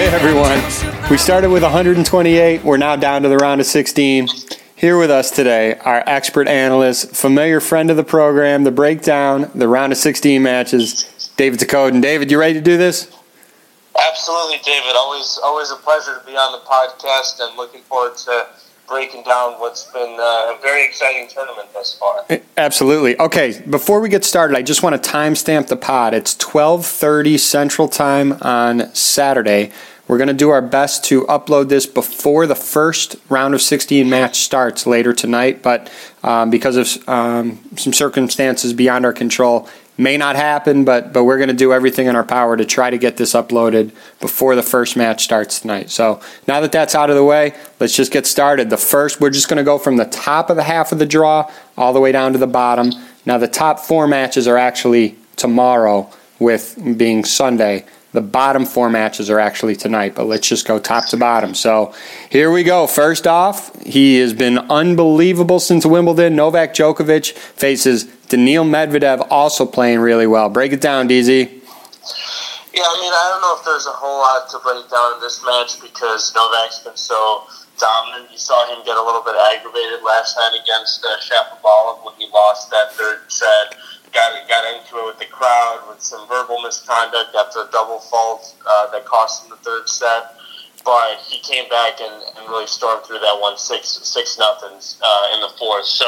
Hey 0.00 0.08
everyone. 0.14 0.62
We 1.10 1.18
started 1.18 1.50
with 1.50 1.62
128. 1.62 2.64
We're 2.64 2.78
now 2.78 2.96
down 2.96 3.20
to 3.20 3.28
the 3.28 3.36
round 3.36 3.60
of 3.60 3.66
16. 3.66 4.28
Here 4.74 4.96
with 4.96 5.10
us 5.10 5.30
today, 5.30 5.74
our 5.74 6.02
expert 6.06 6.48
analyst, 6.48 7.14
familiar 7.14 7.60
friend 7.60 7.90
of 7.90 7.98
the 7.98 8.02
program, 8.02 8.64
the 8.64 8.70
breakdown, 8.70 9.50
the 9.54 9.68
round 9.68 9.92
of 9.92 9.98
16 9.98 10.42
matches, 10.42 11.30
David 11.36 11.60
Zakodin. 11.60 12.00
David, 12.00 12.30
you 12.30 12.40
ready 12.40 12.54
to 12.54 12.62
do 12.62 12.78
this? 12.78 13.14
Absolutely, 13.94 14.56
David. 14.64 14.96
Always, 14.96 15.38
always 15.44 15.70
a 15.70 15.76
pleasure 15.76 16.18
to 16.18 16.26
be 16.26 16.32
on 16.32 16.52
the 16.52 16.64
podcast, 16.64 17.38
and 17.46 17.54
looking 17.58 17.82
forward 17.82 18.16
to 18.16 18.46
breaking 18.90 19.22
down 19.22 19.52
what's 19.52 19.84
been 19.92 20.16
uh, 20.18 20.54
a 20.54 20.58
very 20.60 20.84
exciting 20.84 21.28
tournament 21.28 21.68
thus 21.72 21.94
far. 21.94 22.26
Absolutely. 22.58 23.18
Okay, 23.18 23.62
before 23.70 24.00
we 24.00 24.08
get 24.08 24.24
started, 24.24 24.58
I 24.58 24.62
just 24.62 24.82
want 24.82 25.02
to 25.02 25.10
timestamp 25.10 25.68
the 25.68 25.76
pod. 25.76 26.12
It's 26.12 26.34
12:30 26.34 27.38
Central 27.38 27.88
Time 27.88 28.32
on 28.42 28.92
Saturday. 28.94 29.70
We're 30.10 30.18
going 30.18 30.26
to 30.26 30.34
do 30.34 30.50
our 30.50 30.60
best 30.60 31.04
to 31.04 31.22
upload 31.26 31.68
this 31.68 31.86
before 31.86 32.48
the 32.48 32.56
first 32.56 33.14
round 33.28 33.54
of 33.54 33.62
16 33.62 34.10
match 34.10 34.40
starts 34.40 34.84
later 34.84 35.12
tonight, 35.12 35.62
but 35.62 35.88
um, 36.24 36.50
because 36.50 36.74
of 36.74 37.08
um, 37.08 37.60
some 37.76 37.92
circumstances 37.92 38.72
beyond 38.72 39.06
our 39.06 39.12
control, 39.12 39.68
may 39.96 40.16
not 40.16 40.34
happen, 40.34 40.84
but 40.84 41.12
but 41.12 41.22
we're 41.22 41.36
going 41.36 41.46
to 41.46 41.54
do 41.54 41.72
everything 41.72 42.08
in 42.08 42.16
our 42.16 42.24
power 42.24 42.56
to 42.56 42.64
try 42.64 42.90
to 42.90 42.98
get 42.98 43.18
this 43.18 43.34
uploaded 43.34 43.92
before 44.18 44.56
the 44.56 44.64
first 44.64 44.96
match 44.96 45.22
starts 45.22 45.60
tonight. 45.60 45.90
So 45.90 46.20
now 46.48 46.60
that 46.60 46.72
that's 46.72 46.96
out 46.96 47.08
of 47.08 47.14
the 47.14 47.22
way, 47.22 47.54
let's 47.78 47.94
just 47.94 48.10
get 48.10 48.26
started. 48.26 48.68
The 48.68 48.76
first, 48.76 49.20
we're 49.20 49.30
just 49.30 49.48
going 49.48 49.58
to 49.58 49.62
go 49.62 49.78
from 49.78 49.96
the 49.96 50.06
top 50.06 50.50
of 50.50 50.56
the 50.56 50.64
half 50.64 50.90
of 50.90 50.98
the 50.98 51.06
draw 51.06 51.48
all 51.78 51.92
the 51.92 52.00
way 52.00 52.10
down 52.10 52.32
to 52.32 52.38
the 52.40 52.48
bottom. 52.48 52.90
Now 53.26 53.38
the 53.38 53.46
top 53.46 53.78
four 53.78 54.08
matches 54.08 54.48
are 54.48 54.58
actually 54.58 55.16
tomorrow, 55.36 56.10
with 56.40 56.76
being 56.96 57.24
Sunday. 57.24 57.84
The 58.12 58.20
bottom 58.20 58.66
four 58.66 58.90
matches 58.90 59.30
are 59.30 59.38
actually 59.38 59.76
tonight, 59.76 60.14
but 60.16 60.24
let's 60.24 60.48
just 60.48 60.66
go 60.66 60.78
top 60.80 61.06
to 61.08 61.16
bottom. 61.16 61.54
So 61.54 61.94
here 62.28 62.50
we 62.50 62.64
go. 62.64 62.88
First 62.88 63.26
off, 63.26 63.80
he 63.82 64.18
has 64.18 64.34
been 64.34 64.58
unbelievable 64.58 65.60
since 65.60 65.86
Wimbledon. 65.86 66.34
Novak 66.34 66.74
Djokovic 66.74 67.32
faces 67.32 68.04
Daniil 68.28 68.64
Medvedev, 68.64 69.26
also 69.30 69.64
playing 69.64 70.00
really 70.00 70.26
well. 70.26 70.48
Break 70.48 70.72
it 70.72 70.80
down, 70.80 71.08
DZ. 71.08 71.59
Yeah, 72.70 72.86
I 72.86 72.94
mean, 73.02 73.10
I 73.10 73.24
don't 73.34 73.42
know 73.42 73.58
if 73.58 73.64
there's 73.66 73.86
a 73.90 73.96
whole 73.96 74.22
lot 74.22 74.46
to 74.54 74.58
break 74.62 74.86
down 74.90 75.18
in 75.18 75.20
this 75.20 75.42
match 75.42 75.82
because 75.82 76.30
Novak's 76.34 76.80
been 76.86 76.94
so 76.94 77.42
dominant. 77.78 78.30
You 78.30 78.38
saw 78.38 78.62
him 78.70 78.84
get 78.86 78.94
a 78.96 79.02
little 79.02 79.26
bit 79.26 79.34
aggravated 79.34 80.06
last 80.06 80.38
night 80.38 80.54
against 80.54 81.02
uh, 81.02 81.18
Shapovalov 81.18 82.06
when 82.06 82.14
he 82.14 82.30
lost 82.30 82.70
that 82.70 82.94
third 82.94 83.26
set 83.26 83.74
got 84.12 84.34
got 84.48 84.64
into 84.74 84.98
it 84.98 85.06
with 85.06 85.18
the 85.18 85.26
crowd 85.26 85.82
with 85.88 86.00
some 86.02 86.26
verbal 86.28 86.60
misconduct 86.62 87.34
after 87.34 87.60
a 87.62 87.68
double 87.70 87.98
fault 87.98 88.54
uh, 88.66 88.90
that 88.90 89.04
cost 89.04 89.44
him 89.44 89.50
the 89.50 89.56
third 89.56 89.88
set. 89.88 90.34
But 90.84 91.20
he 91.28 91.38
came 91.40 91.68
back 91.68 92.00
and, 92.00 92.22
and 92.36 92.48
really 92.48 92.66
stormed 92.66 93.04
through 93.04 93.20
that 93.20 93.38
one 93.40 93.58
six 93.58 94.00
six 94.02 94.38
nothing 94.38 94.80
uh, 95.02 95.34
in 95.34 95.40
the 95.40 95.52
fourth. 95.58 95.84
So 95.84 96.06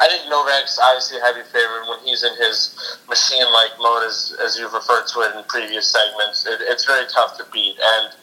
I 0.00 0.08
think 0.08 0.28
Novak's 0.30 0.78
obviously 0.80 1.18
a 1.18 1.20
heavy 1.20 1.44
favorite 1.52 1.88
when 1.88 2.00
he's 2.04 2.24
in 2.24 2.34
his 2.36 2.74
machine 3.08 3.44
like 3.52 3.76
mode, 3.78 4.04
as 4.04 4.34
as 4.42 4.58
you've 4.58 4.72
referred 4.72 5.06
to 5.12 5.20
it 5.20 5.36
in 5.36 5.44
previous 5.44 5.92
segments. 5.92 6.46
It, 6.46 6.60
it's 6.62 6.84
very 6.84 7.06
tough 7.12 7.36
to 7.38 7.44
beat 7.52 7.76
and 7.78 8.14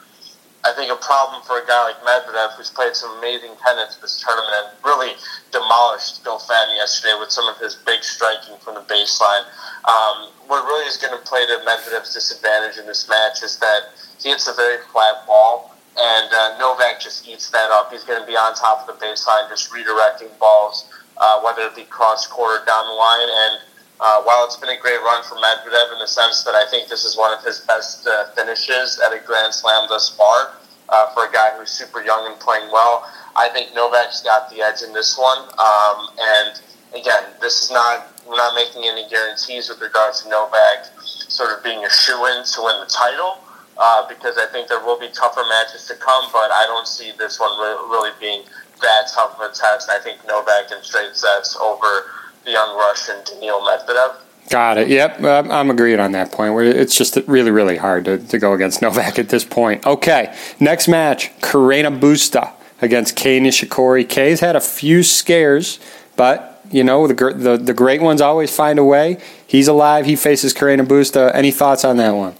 I 0.66 0.74
think 0.74 0.92
a 0.92 0.98
problem 0.98 1.44
for 1.46 1.62
a 1.62 1.66
guy 1.68 1.94
like 1.94 2.02
Medvedev, 2.02 2.58
who's 2.58 2.72
played 2.72 2.96
some 2.96 3.16
amazing 3.20 3.54
tennis 3.62 3.98
this 4.02 4.18
tournament 4.26 4.74
and 4.74 4.84
really 4.84 5.14
demolished 5.52 6.26
Goffin 6.26 6.74
yesterday 6.74 7.14
with 7.20 7.30
some 7.30 7.48
of 7.48 7.62
his 7.62 7.76
big 7.86 8.02
striking 8.02 8.58
from 8.66 8.74
the 8.74 8.82
baseline. 8.90 9.46
Um, 9.86 10.34
what 10.50 10.66
really 10.66 10.90
is 10.90 10.98
going 10.98 11.14
to 11.14 11.22
play 11.22 11.46
to 11.46 11.62
Medvedev's 11.70 12.16
disadvantage 12.16 12.80
in 12.80 12.88
this 12.88 13.08
match 13.08 13.44
is 13.44 13.60
that 13.60 13.94
he 14.20 14.30
hits 14.30 14.48
a 14.50 14.54
very 14.54 14.82
flat 14.92 15.28
ball, 15.28 15.75
and 15.98 16.30
uh, 16.32 16.58
Novak 16.60 17.00
just 17.00 17.28
eats 17.28 17.50
that 17.52 17.72
up. 17.72 17.92
He's 17.92 18.04
going 18.04 18.20
to 18.20 18.28
be 18.28 18.36
on 18.36 18.54
top 18.56 18.88
of 18.88 19.00
the 19.00 19.06
baseline, 19.06 19.48
just 19.50 19.72
redirecting 19.72 20.38
balls, 20.40 20.92
uh, 21.18 21.42
whether 21.42 21.62
it 21.64 21.76
be 21.76 21.84
cross 21.86 22.28
court 22.28 22.62
or 22.62 22.66
down 22.66 22.86
the 22.86 22.94
line, 22.94 23.30
and 23.30 23.54
uh, 24.00 24.22
while 24.24 24.44
it's 24.44 24.58
been 24.58 24.70
a 24.70 24.80
great 24.80 25.00
run 25.00 25.24
for 25.24 25.36
Medvedev 25.36 25.94
in 25.94 26.00
the 26.00 26.08
sense 26.08 26.44
that 26.44 26.56
I 26.56 26.70
think 26.70 26.90
this 26.90 27.06
is 27.06 27.18
one 27.18 27.32
of 27.32 27.44
his 27.44 27.62
best 27.62 28.06
uh, 28.08 28.32
finishes 28.36 29.00
at 29.06 29.14
a 29.14 29.20
Grand 29.26 29.54
Slam 29.54 29.88
thus 29.88 30.16
far 30.16 30.60
uh, 30.90 31.14
for 31.14 31.28
a 31.28 31.32
guy 31.32 31.58
who's 31.58 31.72
super 31.72 32.02
young 32.02 32.28
and 32.30 32.40
playing 32.40 32.70
well, 32.72 33.08
I 33.36 33.50
think 33.50 33.74
Novak's 33.74 34.22
got 34.22 34.50
the 34.50 34.62
edge 34.62 34.82
in 34.82 34.94
this 34.94 35.18
one. 35.18 35.48
Um, 35.60 36.08
and 36.20 36.62
again, 36.94 37.24
this 37.42 37.64
is 37.64 37.72
not 37.72 38.12
we're 38.28 38.38
not 38.38 38.56
making 38.56 38.84
any 38.86 39.08
guarantees 39.10 39.70
with 39.70 39.80
regards 39.82 40.24
to 40.24 40.30
Novak 40.30 40.90
sort 41.04 41.56
of 41.56 41.64
being 41.64 41.86
a 41.86 41.90
shoe 41.90 42.26
in 42.26 42.44
to 42.44 42.62
win 42.64 42.80
the 42.82 42.90
title. 42.90 43.38
Uh, 43.78 44.08
because 44.08 44.38
I 44.38 44.46
think 44.48 44.70
there 44.70 44.80
will 44.80 45.00
be 45.00 45.10
tougher 45.10 45.44
matches 45.50 45.86
to 45.88 45.96
come, 45.96 46.30
but 46.32 46.50
I 46.52 46.64
don't 46.66 46.88
see 46.88 47.12
this 47.18 47.40
one 47.40 47.52
really 47.60 48.12
being 48.22 48.44
that 48.82 49.12
tough 49.14 49.36
of 49.36 49.52
a 49.52 49.54
test. 49.54 49.90
I 49.90 50.00
think 50.00 50.26
Novak 50.28 50.72
in 50.72 50.82
straight 50.82 51.16
sets 51.16 51.58
over 51.58 52.06
the 52.46 52.52
young 52.52 52.78
Russian 52.78 53.18
Daniil 53.26 53.62
Medvedev. 53.62 54.16
Got 54.50 54.78
it. 54.78 54.90
Yep, 54.90 55.24
I'm 55.24 55.72
agreed 55.72 56.00
on 56.00 56.12
that 56.12 56.32
point. 56.32 56.56
It's 56.68 56.96
just 56.96 57.18
really, 57.26 57.50
really 57.50 57.78
hard 57.78 58.06
to, 58.06 58.20
to 58.20 58.38
go 58.38 58.54
against 58.54 58.82
Novak 58.82 59.18
at 59.18 59.30
this 59.30 59.44
point. 59.44 59.86
Okay, 59.86 60.36
next 60.60 60.88
match: 60.88 61.36
Carreño 61.42 62.00
Busta 62.00 62.54
against 62.82 63.16
Kei 63.16 63.40
Nishikori. 63.40 64.08
Kei's 64.08 64.42
had 64.42 64.56
a 64.56 64.62
few 64.62 65.02
scares, 65.02 65.80
but 66.16 66.62
you 66.72 66.84
know 66.84 67.08
the, 67.08 67.14
the 67.14 67.58
the 67.58 67.74
great 67.74 68.02
ones 68.02 68.22
always 68.22 68.56
find 68.56 68.78
a 68.78 68.84
way. 68.84 69.18
He's 69.48 69.68
alive. 69.68 70.06
He 70.06 70.16
faces 70.16 70.54
Carreño 70.54 70.86
Busta. 70.86 71.34
Any 71.34 71.52
thoughts 71.52 71.84
on 71.84 71.98
that 71.98 72.12
one? 72.12 72.36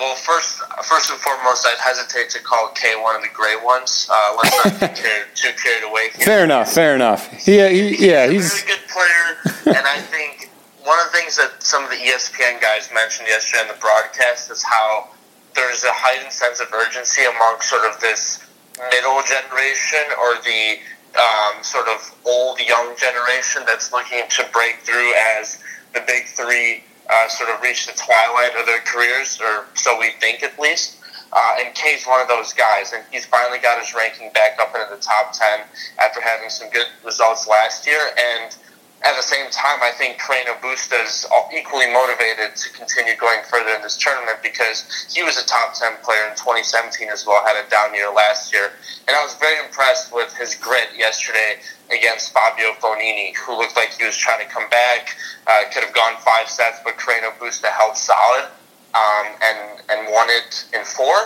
Well, 0.00 0.14
first, 0.14 0.56
first 0.82 1.10
and 1.10 1.20
foremost, 1.20 1.66
I'd 1.66 1.76
hesitate 1.76 2.30
to 2.30 2.40
call 2.40 2.68
Kei 2.68 2.96
one 2.96 3.16
of 3.16 3.20
the 3.20 3.28
great 3.34 3.62
ones. 3.62 4.08
Uh, 4.10 4.36
let's 4.42 4.80
not 4.80 4.94
get 4.96 5.36
too 5.36 5.50
carried 5.62 5.84
away. 5.84 6.08
Fair 6.08 6.42
enough. 6.42 6.72
Fair 6.72 6.94
enough. 6.94 7.28
Yeah, 7.46 7.68
he, 7.68 8.08
yeah, 8.08 8.26
he's, 8.26 8.50
he's 8.50 8.64
a 8.64 8.66
good 8.66 8.88
player, 8.88 9.76
and 9.76 9.86
I 9.86 10.00
think 10.00 10.50
one 10.82 10.98
of 11.04 11.12
the 11.12 11.18
things 11.18 11.36
that 11.36 11.62
some 11.62 11.84
of 11.84 11.90
the 11.90 11.96
ESPN 11.96 12.62
guys 12.62 12.88
mentioned 12.94 13.28
yesterday 13.28 13.60
on 13.60 13.68
the 13.68 13.78
broadcast 13.78 14.50
is 14.50 14.62
how 14.62 15.10
there's 15.54 15.84
a 15.84 15.92
heightened 15.92 16.32
sense 16.32 16.60
of 16.60 16.72
urgency 16.72 17.20
among 17.36 17.60
sort 17.60 17.84
of 17.84 18.00
this 18.00 18.48
middle 18.90 19.20
generation 19.28 20.00
or 20.16 20.40
the 20.40 20.80
um, 21.20 21.62
sort 21.62 21.88
of 21.88 22.00
old 22.24 22.58
young 22.58 22.96
generation 22.96 23.64
that's 23.66 23.92
looking 23.92 24.22
to 24.30 24.48
break 24.50 24.78
through 24.80 25.12
as 25.36 25.62
the 25.92 26.00
big 26.06 26.24
three 26.24 26.84
uh, 27.10 27.28
sort 27.28 27.50
of 27.50 27.60
reach 27.62 27.86
the 27.86 27.92
twilight 27.92 28.52
of 28.58 28.66
their 28.66 28.80
careers, 28.80 29.40
or 29.40 29.66
so 29.74 29.98
we 29.98 30.10
think 30.20 30.42
at 30.42 30.58
least. 30.58 30.98
Uh, 31.32 31.54
and 31.60 31.74
Kei's 31.74 32.04
one 32.04 32.20
of 32.20 32.28
those 32.28 32.52
guys, 32.52 32.92
and 32.92 33.04
he's 33.10 33.24
finally 33.24 33.58
got 33.58 33.78
his 33.78 33.94
ranking 33.94 34.30
back 34.32 34.58
up 34.60 34.74
into 34.74 34.96
the 34.96 35.00
top 35.00 35.32
10 35.32 35.60
after 35.98 36.20
having 36.20 36.50
some 36.50 36.68
good 36.70 36.86
results 37.04 37.46
last 37.46 37.86
year. 37.86 38.10
And 38.18 38.56
at 39.02 39.16
the 39.16 39.22
same 39.22 39.48
time, 39.50 39.80
I 39.80 39.92
think 39.96 40.20
Carreño 40.20 40.60
Busta 40.60 41.00
is 41.04 41.24
equally 41.56 41.88
motivated 41.88 42.54
to 42.54 42.72
continue 42.76 43.16
going 43.16 43.40
further 43.48 43.72
in 43.72 43.80
this 43.80 43.96
tournament 43.96 44.38
because 44.42 45.08
he 45.08 45.22
was 45.22 45.40
a 45.40 45.46
top 45.46 45.72
10 45.72 46.04
player 46.04 46.28
in 46.28 46.36
2017 46.36 47.08
as 47.08 47.24
well, 47.26 47.40
had 47.44 47.56
a 47.56 47.68
down 47.70 47.94
year 47.94 48.12
last 48.12 48.52
year. 48.52 48.72
And 49.08 49.16
I 49.16 49.24
was 49.24 49.34
very 49.40 49.56
impressed 49.64 50.12
with 50.12 50.36
his 50.36 50.54
grit 50.54 50.92
yesterday 50.96 51.64
against 51.88 52.34
Fabio 52.34 52.76
Fognini, 52.76 53.34
who 53.36 53.56
looked 53.56 53.74
like 53.74 53.96
he 53.96 54.04
was 54.04 54.16
trying 54.16 54.46
to 54.46 54.52
come 54.52 54.68
back, 54.68 55.16
uh, 55.46 55.64
could 55.72 55.82
have 55.82 55.94
gone 55.94 56.20
five 56.20 56.48
sets, 56.48 56.80
but 56.84 56.98
Carreño 56.98 57.32
Busta 57.40 57.72
held 57.72 57.96
solid 57.96 58.52
um, 58.94 59.26
and, 59.40 59.80
and 59.88 60.12
won 60.12 60.28
it 60.28 60.68
in 60.76 60.84
four. 60.84 61.16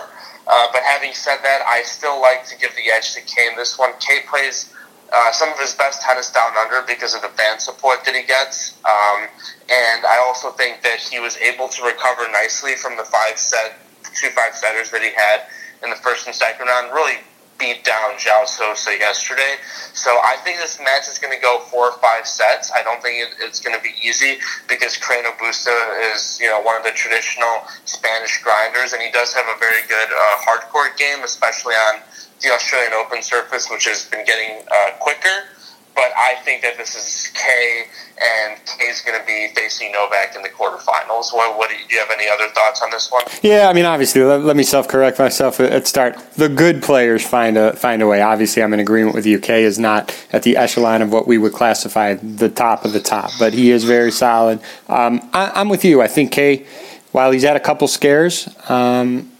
Uh, 0.47 0.67
but 0.71 0.81
having 0.83 1.11
said 1.13 1.37
that, 1.43 1.61
I 1.67 1.81
still 1.83 2.21
like 2.21 2.45
to 2.47 2.57
give 2.57 2.71
the 2.75 2.91
edge 2.91 3.13
to 3.15 3.21
Kei. 3.21 3.49
this 3.57 3.77
one. 3.77 3.91
Kei 3.99 4.21
plays 4.29 4.73
uh, 5.15 5.31
some 5.31 5.47
of 5.51 5.57
his 5.59 5.73
best 5.73 6.01
tennis 6.01 6.29
down 6.29 6.51
under 6.59 6.83
because 6.85 7.15
of 7.15 7.21
the 7.21 7.29
fan 7.29 7.57
support 7.57 8.03
that 8.03 8.13
he 8.13 8.23
gets. 8.23 8.75
Um, 8.83 9.31
and 9.71 10.05
I 10.05 10.21
also 10.27 10.51
think 10.51 10.81
that 10.83 10.99
he 10.99 11.19
was 11.19 11.37
able 11.37 11.69
to 11.69 11.83
recover 11.83 12.27
nicely 12.31 12.75
from 12.75 12.97
the 12.97 13.05
five 13.05 13.39
set, 13.39 13.79
two 14.03 14.29
five 14.35 14.53
setters 14.53 14.91
that 14.91 15.01
he 15.01 15.11
had 15.15 15.47
in 15.83 15.89
the 15.89 15.95
first 15.95 16.27
and 16.27 16.35
second 16.35 16.67
round. 16.67 16.91
Really 16.91 17.23
beat 17.57 17.83
down 17.83 18.11
João 18.19 18.45
Sousa 18.45 18.91
yesterday. 18.91 19.55
So 19.93 20.11
I 20.11 20.35
think 20.43 20.59
this 20.59 20.79
match 20.79 21.07
is 21.07 21.17
going 21.17 21.33
to 21.33 21.41
go 21.41 21.59
four 21.71 21.91
or 21.91 21.97
five 21.99 22.27
sets. 22.27 22.71
I 22.75 22.83
don't 22.83 23.01
think 23.01 23.23
it, 23.23 23.29
it's 23.39 23.61
going 23.61 23.75
to 23.75 23.81
be 23.81 23.95
easy 24.03 24.37
because 24.67 24.97
Carreño 24.97 25.31
Busta 25.37 25.71
is, 26.11 26.37
you 26.41 26.47
know, 26.47 26.59
one 26.61 26.75
of 26.75 26.83
the 26.83 26.91
traditional 26.91 27.63
Spanish 27.85 28.43
grinders, 28.43 28.91
and 28.91 29.01
he 29.01 29.11
does 29.11 29.33
have 29.33 29.45
a 29.47 29.57
very 29.59 29.81
good 29.87 30.09
uh, 30.11 30.35
hard 30.43 30.61
court 30.67 30.97
game, 30.97 31.23
especially 31.23 31.75
on 31.75 32.01
the 32.41 32.51
Australian 32.51 32.93
Open 32.93 33.21
surface, 33.21 33.69
which 33.69 33.85
has 33.85 34.05
been 34.05 34.25
getting 34.25 34.63
uh, 34.71 34.91
quicker. 34.99 35.45
But 35.95 36.11
I 36.17 36.35
think 36.43 36.61
that 36.63 36.77
this 36.77 36.93
is 36.93 37.31
Kei, 37.33 37.85
and 38.21 38.59
Kei's 38.65 39.01
going 39.01 39.17
to 39.17 39.25
be 39.25 39.47
facing 39.55 39.93
Novak 39.93 40.35
in 40.35 40.41
the 40.41 40.49
quarterfinals. 40.49 41.33
What, 41.33 41.57
what 41.57 41.69
do, 41.69 41.75
you, 41.77 41.87
do 41.87 41.95
you 41.95 42.01
have 42.01 42.11
any 42.11 42.27
other 42.27 42.49
thoughts 42.53 42.81
on 42.81 42.91
this 42.91 43.09
one? 43.09 43.23
Yeah, 43.41 43.69
I 43.69 43.73
mean, 43.73 43.85
obviously, 43.85 44.21
let, 44.23 44.41
let 44.41 44.57
me 44.57 44.63
self-correct 44.63 45.19
myself 45.19 45.61
at 45.61 45.87
start. 45.87 46.17
The 46.33 46.49
good 46.49 46.83
players 46.83 47.25
find 47.25 47.55
a 47.55 47.73
find 47.77 48.01
a 48.01 48.07
way. 48.07 48.21
Obviously, 48.21 48.61
I'm 48.61 48.73
in 48.73 48.81
agreement 48.81 49.15
with 49.15 49.25
you. 49.25 49.39
Kei 49.39 49.63
is 49.63 49.79
not 49.79 50.13
at 50.33 50.43
the 50.43 50.57
echelon 50.57 51.01
of 51.01 51.13
what 51.13 51.27
we 51.27 51.37
would 51.37 51.53
classify 51.53 52.15
the 52.15 52.49
top 52.49 52.83
of 52.83 52.91
the 52.91 52.99
top, 52.99 53.31
but 53.39 53.53
he 53.53 53.71
is 53.71 53.85
very 53.85 54.11
solid. 54.11 54.59
Um, 54.89 55.29
I, 55.31 55.61
am 55.61 55.69
with 55.69 55.85
you. 55.85 56.01
I 56.01 56.07
think 56.07 56.33
Kei, 56.33 56.65
while 57.13 57.31
he's 57.31 57.43
had 57.43 57.55
a 57.55 57.61
couple 57.61 57.87
scares. 57.87 58.49
Um, 58.69 59.31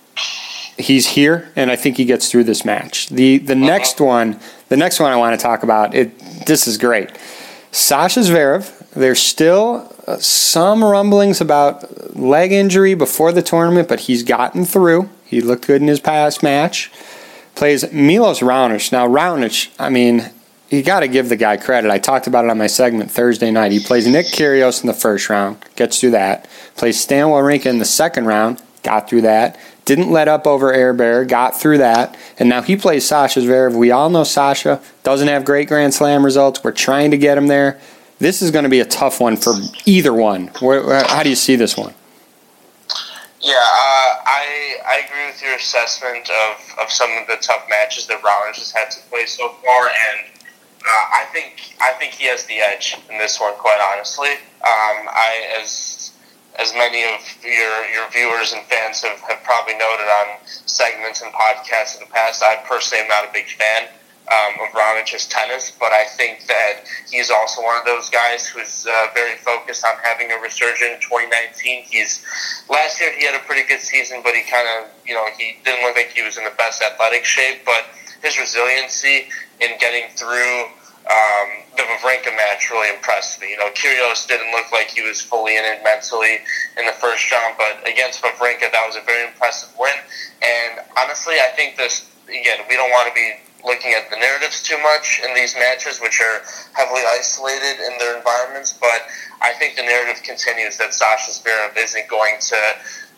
he's 0.78 1.08
here, 1.08 1.52
and 1.56 1.72
I 1.72 1.76
think 1.76 1.98
he 1.98 2.06
gets 2.06 2.30
through 2.30 2.46
this 2.46 2.66
match. 2.66 3.08
the 3.08 3.38
The 3.38 3.54
uh-huh. 3.54 3.66
next 3.66 4.00
one, 4.00 4.40
the 4.70 4.78
next 4.78 5.00
one 5.00 5.12
I 5.12 5.16
want 5.16 5.40
to 5.40 5.44
talk 5.44 5.64
about. 5.64 5.94
It 5.94 6.18
this 6.46 6.68
is 6.68 6.78
great. 6.78 7.12
Sasha 7.72 8.22
Zverev. 8.22 8.72
There's 8.92 9.20
still 9.20 9.94
uh, 10.08 10.18
some 10.18 10.82
rumblings 10.82 11.42
about 11.42 12.16
leg 12.16 12.54
injury 12.54 12.94
before 12.94 13.34
the 13.34 13.42
tournament, 13.42 13.90
but 13.90 14.02
he's 14.02 14.24
gotten 14.24 14.64
through. 14.64 15.10
He 15.26 15.42
looked 15.42 15.68
good 15.68 15.82
in 15.82 15.90
his 15.90 16.00
past 16.00 16.42
match. 16.42 16.92
Plays 17.56 17.92
Milos 17.92 18.40
Raonic. 18.40 18.92
Now 18.94 19.06
Raonic, 19.06 19.74
I 19.78 19.90
mean, 19.90 20.32
you 20.70 20.82
got 20.82 21.02
to 21.02 21.08
give 21.08 21.30
the 21.30 21.36
guy 21.36 21.58
credit. 21.58 21.92
I 21.92 22.00
talked 22.00 22.28
about 22.28 22.46
it 22.46 22.52
on 22.52 22.58
my 22.58 22.68
segment 22.68 23.12
Thursday 23.12 23.52
night. 23.52 23.72
He 23.72 23.80
plays 23.80 24.08
Nick 24.08 24.28
Kyrgios 24.28 24.82
in 24.82 24.88
the 24.88 24.94
first 24.94 25.30
round, 25.30 25.58
gets 25.76 26.00
through 26.00 26.12
that. 26.12 26.48
Plays 26.76 27.00
Stan 27.00 27.28
Wawrinka 27.28 27.66
in 27.66 27.80
the 27.80 27.86
second 27.86 28.26
round, 28.26 28.62
got 28.84 29.10
through 29.10 29.22
that. 29.22 29.60
Didn't 29.86 30.12
let 30.12 30.28
up 30.28 30.48
over 30.48 30.74
Herbert, 30.74 31.26
got 31.26 31.60
through 31.60 31.78
that. 31.78 32.18
And 32.40 32.50
now 32.50 32.64
he 32.64 32.76
plays 32.76 33.08
Sasha 33.08 33.40
Zverev. 33.40 33.76
We 33.76 33.92
all 33.92 34.10
know 34.10 34.24
Sasha 34.24 34.82
doesn't 35.04 35.28
have 35.28 35.46
great 35.46 35.68
Grand 35.68 35.94
Slam 35.94 36.26
results. 36.26 36.64
We're 36.64 36.72
trying 36.72 37.12
to 37.12 37.18
get 37.18 37.38
him 37.38 37.48
there. 37.48 37.80
This 38.18 38.42
is 38.42 38.50
going 38.50 38.64
to 38.64 38.70
be 38.70 38.80
a 38.80 38.86
tough 38.86 39.20
one 39.20 39.38
for 39.38 39.54
either 39.86 40.14
one. 40.14 40.48
how 40.48 41.22
do 41.22 41.30
you 41.30 41.36
see 41.36 41.56
this 41.56 41.78
one? 41.78 41.94
Yeah, 43.46 43.54
uh, 43.54 44.26
I 44.26 44.78
I 44.88 45.04
agree 45.06 45.28
with 45.28 45.40
your 45.40 45.54
assessment 45.54 46.28
of, 46.32 46.80
of 46.82 46.92
some 46.92 47.12
of 47.12 47.28
the 47.28 47.36
tough 47.42 47.68
matches 47.70 48.08
that 48.08 48.20
Raonic 48.24 48.56
has 48.56 48.72
had 48.72 48.90
to 48.90 49.00
play 49.12 49.28
so 49.28 49.50
far, 49.64 49.86
and 49.86 50.26
uh, 50.82 50.90
I 51.14 51.28
think 51.32 51.76
I 51.80 51.92
think 52.00 52.14
he 52.14 52.26
has 52.26 52.46
the 52.46 52.56
edge 52.56 52.98
in 53.08 53.20
this 53.20 53.40
one. 53.40 53.54
Quite 53.54 53.80
honestly, 53.94 54.32
um, 54.64 55.10
I 55.14 55.60
as 55.62 56.05
as 56.60 56.74
many 56.74 57.04
of 57.04 57.20
your 57.44 57.86
your 57.94 58.10
viewers 58.12 58.54
and 58.54 58.64
fans 58.66 59.02
have, 59.02 59.20
have 59.22 59.44
probably 59.44 59.74
noted 59.74 60.08
on 60.24 60.38
segments 60.46 61.22
and 61.22 61.32
podcasts 61.34 62.00
in 62.00 62.08
the 62.08 62.12
past, 62.12 62.44
I 62.44 62.64
personally 62.68 63.04
am 63.04 63.10
not 63.10 63.26
a 63.26 63.34
big 63.34 63.46
fan 63.46 63.88
um, 64.32 64.68
of 64.68 64.74
Raonic's 64.74 65.28
tennis, 65.28 65.72
but 65.80 65.92
I 65.92 66.06
think 66.06 66.48
that 66.48 66.86
he's 67.10 67.30
also 67.30 67.62
one 67.62 67.78
of 67.78 67.86
those 67.86 68.10
guys 68.10 68.48
who's 68.48 68.88
uh, 68.88 69.08
very 69.14 69.38
focused 69.38 69.86
on 69.86 69.94
having 70.04 70.32
a 70.32 70.38
resurgent 70.42 70.94
in 70.94 71.00
2019. 71.00 71.84
He's 71.84 72.26
last 72.70 73.00
year 73.00 73.14
he 73.18 73.26
had 73.26 73.36
a 73.36 73.44
pretty 73.46 73.68
good 73.68 73.82
season, 73.82 74.22
but 74.24 74.34
he 74.34 74.42
kind 74.44 74.68
of 74.80 74.90
you 75.06 75.14
know 75.14 75.26
he 75.38 75.58
didn't 75.64 75.86
look 75.86 75.96
like 75.96 76.12
he 76.16 76.24
was 76.24 76.38
in 76.38 76.44
the 76.44 76.56
best 76.58 76.82
athletic 76.82 77.26
shape, 77.26 77.62
but 77.66 77.86
his 78.24 78.40
resiliency 78.40 79.30
in 79.62 79.78
getting 79.80 80.10
through 80.16 80.66
um, 81.06 81.48
the 81.78 81.84
Wawrinka 81.84 82.36
match 82.36 82.70
really 82.72 82.90
impressed 82.90 83.40
me. 83.42 83.52
You 83.52 83.58
know, 83.58 83.70
Kyrgios 83.72 84.28
didn't 84.28 84.52
look 84.52 84.72
like 84.72 84.90
he 84.90 85.02
was 85.02 85.22
fully 85.22 85.58
in 85.58 85.64
it 85.64 85.84
mentally 85.84 86.40
in 86.78 86.86
the 86.86 86.94
first 86.94 87.32
round, 87.32 87.56
but 87.58 87.88
against 87.88 88.22
Wawrinka, 88.24 88.72
that 88.72 88.84
was 88.86 88.96
a 88.96 89.02
very 89.02 89.28
impressive 89.28 89.70
win. 89.78 89.94
And 90.42 90.82
honestly, 90.98 91.36
I 91.36 91.54
think 91.56 91.78
this 91.78 92.10
again, 92.28 92.66
we 92.70 92.76
don't 92.76 92.90
want 92.92 93.08
to 93.08 93.14
be 93.14 93.38
looking 93.66 93.94
at 93.94 94.10
the 94.10 94.18
narratives 94.18 94.62
too 94.62 94.78
much 94.82 95.22
in 95.26 95.34
these 95.34 95.56
matches, 95.56 96.00
which 96.00 96.22
are 96.22 96.42
heavily 96.74 97.02
isolated 97.14 97.82
in 97.82 97.98
their 97.98 98.18
environments. 98.18 98.74
But 98.74 99.10
I 99.42 99.54
think 99.54 99.76
the 99.76 99.84
narrative 99.84 100.22
continues 100.24 100.78
that 100.78 100.94
Sasha 100.94 101.32
Zverev 101.32 101.76
isn't 101.78 102.08
going 102.08 102.38
to 102.40 102.58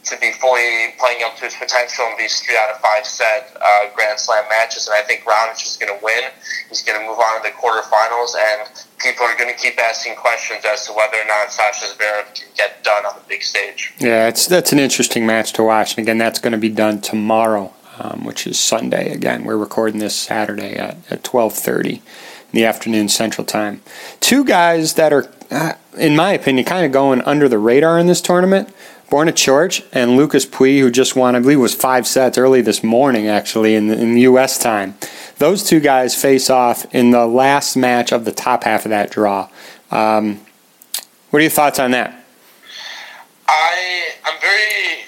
to 0.07 0.17
be 0.19 0.31
fully 0.31 0.95
playing 0.99 1.23
up 1.23 1.35
to 1.37 1.45
his 1.45 1.55
potential 1.55 2.05
in 2.11 2.17
these 2.17 2.39
three 2.39 2.55
out 2.57 2.69
of 2.69 2.79
five 2.79 3.05
set 3.05 3.55
uh, 3.61 3.89
Grand 3.95 4.19
Slam 4.19 4.43
matches. 4.49 4.87
And 4.87 4.95
I 4.95 5.01
think 5.01 5.23
Raonic 5.23 5.65
is 5.65 5.77
going 5.77 5.97
to 5.97 6.03
win. 6.03 6.31
He's 6.69 6.83
going 6.83 6.99
to 6.99 7.05
move 7.05 7.19
on 7.19 7.41
to 7.41 7.49
the 7.49 7.55
quarterfinals, 7.55 8.35
and 8.35 8.69
people 8.99 9.25
are 9.25 9.37
going 9.37 9.53
to 9.53 9.59
keep 9.59 9.79
asking 9.79 10.15
questions 10.15 10.63
as 10.65 10.85
to 10.87 10.93
whether 10.93 11.17
or 11.17 11.25
not 11.25 11.51
Sasha 11.51 11.85
Zverev 11.85 12.33
can 12.33 12.47
get 12.55 12.83
done 12.83 13.05
on 13.05 13.15
the 13.15 13.25
big 13.27 13.43
stage. 13.43 13.93
Yeah, 13.99 14.27
it's 14.27 14.47
that's 14.47 14.71
an 14.71 14.79
interesting 14.79 15.25
match 15.25 15.53
to 15.53 15.63
watch. 15.63 15.97
And 15.97 16.05
again, 16.05 16.17
that's 16.17 16.39
going 16.39 16.53
to 16.53 16.57
be 16.57 16.69
done 16.69 17.01
tomorrow, 17.01 17.73
um, 17.99 18.23
which 18.23 18.47
is 18.47 18.59
Sunday. 18.59 19.11
Again, 19.11 19.43
we're 19.43 19.57
recording 19.57 19.99
this 19.99 20.15
Saturday 20.15 20.75
at, 20.75 20.95
at 21.11 21.27
1230 21.27 21.95
in 21.95 22.01
the 22.53 22.65
afternoon 22.65 23.09
Central 23.09 23.45
Time. 23.45 23.81
Two 24.21 24.45
guys 24.45 24.93
that 24.93 25.11
are, 25.11 25.29
uh, 25.51 25.73
in 25.97 26.15
my 26.15 26.31
opinion, 26.31 26.65
kind 26.65 26.85
of 26.85 26.91
going 26.91 27.21
under 27.23 27.49
the 27.49 27.59
radar 27.59 27.99
in 27.99 28.07
this 28.07 28.21
tournament 28.21 28.73
Borna 29.09 29.31
Coric 29.31 29.85
and 29.93 30.17
Lucas 30.17 30.45
Pouille, 30.45 30.81
who 30.81 30.91
just 30.91 31.15
won, 31.15 31.35
I 31.35 31.39
believe, 31.39 31.59
was 31.59 31.73
five 31.73 32.05
sets 32.05 32.37
early 32.37 32.61
this 32.61 32.83
morning, 32.83 33.27
actually, 33.27 33.75
in, 33.75 33.89
in 33.89 34.17
U.S. 34.17 34.57
time. 34.57 34.95
Those 35.37 35.63
two 35.63 35.79
guys 35.79 36.13
face 36.13 36.49
off 36.49 36.93
in 36.93 37.11
the 37.11 37.25
last 37.25 37.77
match 37.77 38.11
of 38.11 38.25
the 38.25 38.33
top 38.33 38.65
half 38.65 38.85
of 38.85 38.89
that 38.89 39.09
draw. 39.09 39.49
Um, 39.91 40.41
what 41.29 41.39
are 41.39 41.41
your 41.41 41.51
thoughts 41.51 41.79
on 41.79 41.91
that? 41.91 42.25
I 43.47 44.09
I'm 44.25 44.39
very 44.41 45.03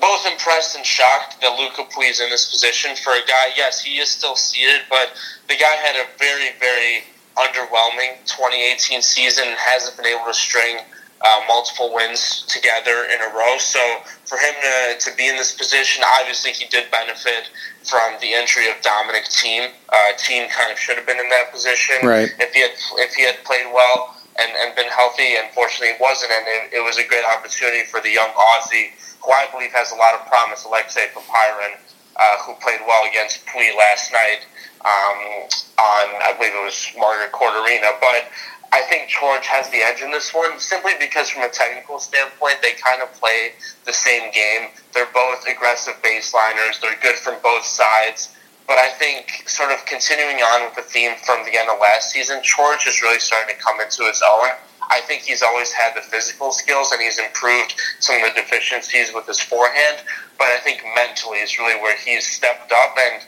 both 0.00 0.26
impressed 0.26 0.76
and 0.76 0.84
shocked 0.84 1.40
that 1.40 1.58
Luca 1.58 1.90
Pouille 1.90 2.10
is 2.10 2.20
in 2.20 2.28
this 2.28 2.50
position 2.50 2.96
for 2.96 3.10
a 3.10 3.20
guy. 3.26 3.52
Yes, 3.56 3.80
he 3.82 3.98
is 3.98 4.10
still 4.10 4.36
seated, 4.36 4.82
but 4.90 5.12
the 5.48 5.56
guy 5.56 5.74
had 5.76 5.96
a 5.96 6.06
very 6.18 6.50
very 6.60 7.04
underwhelming 7.36 8.20
2018 8.26 9.02
season 9.02 9.48
and 9.48 9.56
hasn't 9.58 9.96
been 9.96 10.06
able 10.06 10.24
to 10.26 10.34
string 10.34 10.78
uh, 11.24 11.40
multiple 11.48 11.92
wins 11.92 12.44
together 12.46 13.08
in 13.08 13.18
a 13.20 13.34
row. 13.34 13.56
So 13.58 13.80
for 14.24 14.36
him 14.36 14.54
to, 14.60 14.98
to 15.00 15.16
be 15.16 15.28
in 15.28 15.36
this 15.36 15.56
position, 15.56 16.04
obviously 16.20 16.52
he 16.52 16.66
did 16.68 16.90
benefit 16.90 17.48
from 17.82 18.20
the 18.20 18.34
entry 18.34 18.68
of 18.68 18.76
Dominic 18.82 19.24
Thiem. 19.24 19.72
Uh, 19.88 20.12
Thiem 20.20 20.50
kind 20.50 20.70
of 20.70 20.78
should 20.78 20.96
have 20.96 21.06
been 21.06 21.18
in 21.18 21.28
that 21.30 21.50
position 21.50 21.96
right. 22.04 22.28
if 22.38 22.52
he 22.52 22.60
had 22.60 22.76
if 23.00 23.14
he 23.14 23.24
had 23.24 23.36
played 23.44 23.66
well 23.72 24.16
and, 24.38 24.52
and 24.60 24.76
been 24.76 24.88
healthy. 24.92 25.36
Unfortunately, 25.40 25.96
he 25.96 26.00
wasn't, 26.00 26.30
and 26.30 26.44
it, 26.46 26.80
it 26.80 26.82
was 26.84 26.98
a 26.98 27.06
great 27.08 27.24
opportunity 27.24 27.84
for 27.88 28.00
the 28.00 28.10
young 28.10 28.28
Aussie, 28.36 28.92
who 29.24 29.32
I 29.32 29.48
believe 29.50 29.72
has 29.72 29.92
a 29.92 29.96
lot 29.96 30.12
of 30.12 30.26
promise, 30.26 30.64
Alexei 30.64 31.08
Popyrin, 31.14 31.80
uh, 32.20 32.36
who 32.44 32.52
played 32.60 32.80
well 32.86 33.08
against 33.08 33.46
Pouille 33.46 33.76
last 33.76 34.12
night 34.12 34.44
um, 34.84 35.48
on 35.80 36.04
I 36.20 36.34
believe 36.36 36.52
it 36.52 36.64
was 36.64 36.92
Margaret 36.98 37.32
Court 37.32 37.54
Arena, 37.64 37.96
but. 38.00 38.28
I 38.72 38.82
think 38.82 39.10
Coric 39.10 39.42
has 39.42 39.70
the 39.70 39.78
edge 39.78 40.02
in 40.02 40.10
this 40.10 40.34
one 40.34 40.58
simply 40.58 40.92
because, 40.98 41.30
from 41.30 41.42
a 41.42 41.48
technical 41.48 41.98
standpoint, 41.98 42.58
they 42.62 42.72
kind 42.72 43.02
of 43.02 43.12
play 43.14 43.52
the 43.84 43.92
same 43.92 44.30
game. 44.32 44.70
They're 44.92 45.10
both 45.14 45.46
aggressive 45.46 45.94
baseliners. 46.02 46.80
They're 46.80 46.98
good 47.02 47.16
from 47.16 47.40
both 47.42 47.64
sides. 47.64 48.34
But 48.66 48.78
I 48.78 48.88
think, 48.90 49.44
sort 49.46 49.70
of 49.70 49.84
continuing 49.84 50.38
on 50.38 50.64
with 50.64 50.74
the 50.74 50.82
theme 50.82 51.12
from 51.24 51.44
the 51.44 51.58
end 51.58 51.68
of 51.68 51.78
last 51.80 52.10
season, 52.10 52.40
Coric 52.40 52.88
is 52.88 53.02
really 53.02 53.20
starting 53.20 53.54
to 53.54 53.60
come 53.62 53.80
into 53.80 54.04
his 54.04 54.22
own. 54.22 54.48
I 54.90 55.00
think 55.00 55.22
he's 55.22 55.42
always 55.42 55.72
had 55.72 55.94
the 55.94 56.02
physical 56.02 56.52
skills 56.52 56.92
and 56.92 57.00
he's 57.00 57.18
improved 57.18 57.74
some 58.00 58.22
of 58.22 58.34
the 58.34 58.40
deficiencies 58.40 59.12
with 59.14 59.26
his 59.26 59.40
forehand. 59.40 59.98
But 60.38 60.48
I 60.48 60.58
think 60.58 60.82
mentally 60.94 61.38
is 61.38 61.58
really 61.58 61.80
where 61.80 61.96
he's 61.96 62.26
stepped 62.26 62.72
up. 62.72 62.96
And 62.98 63.22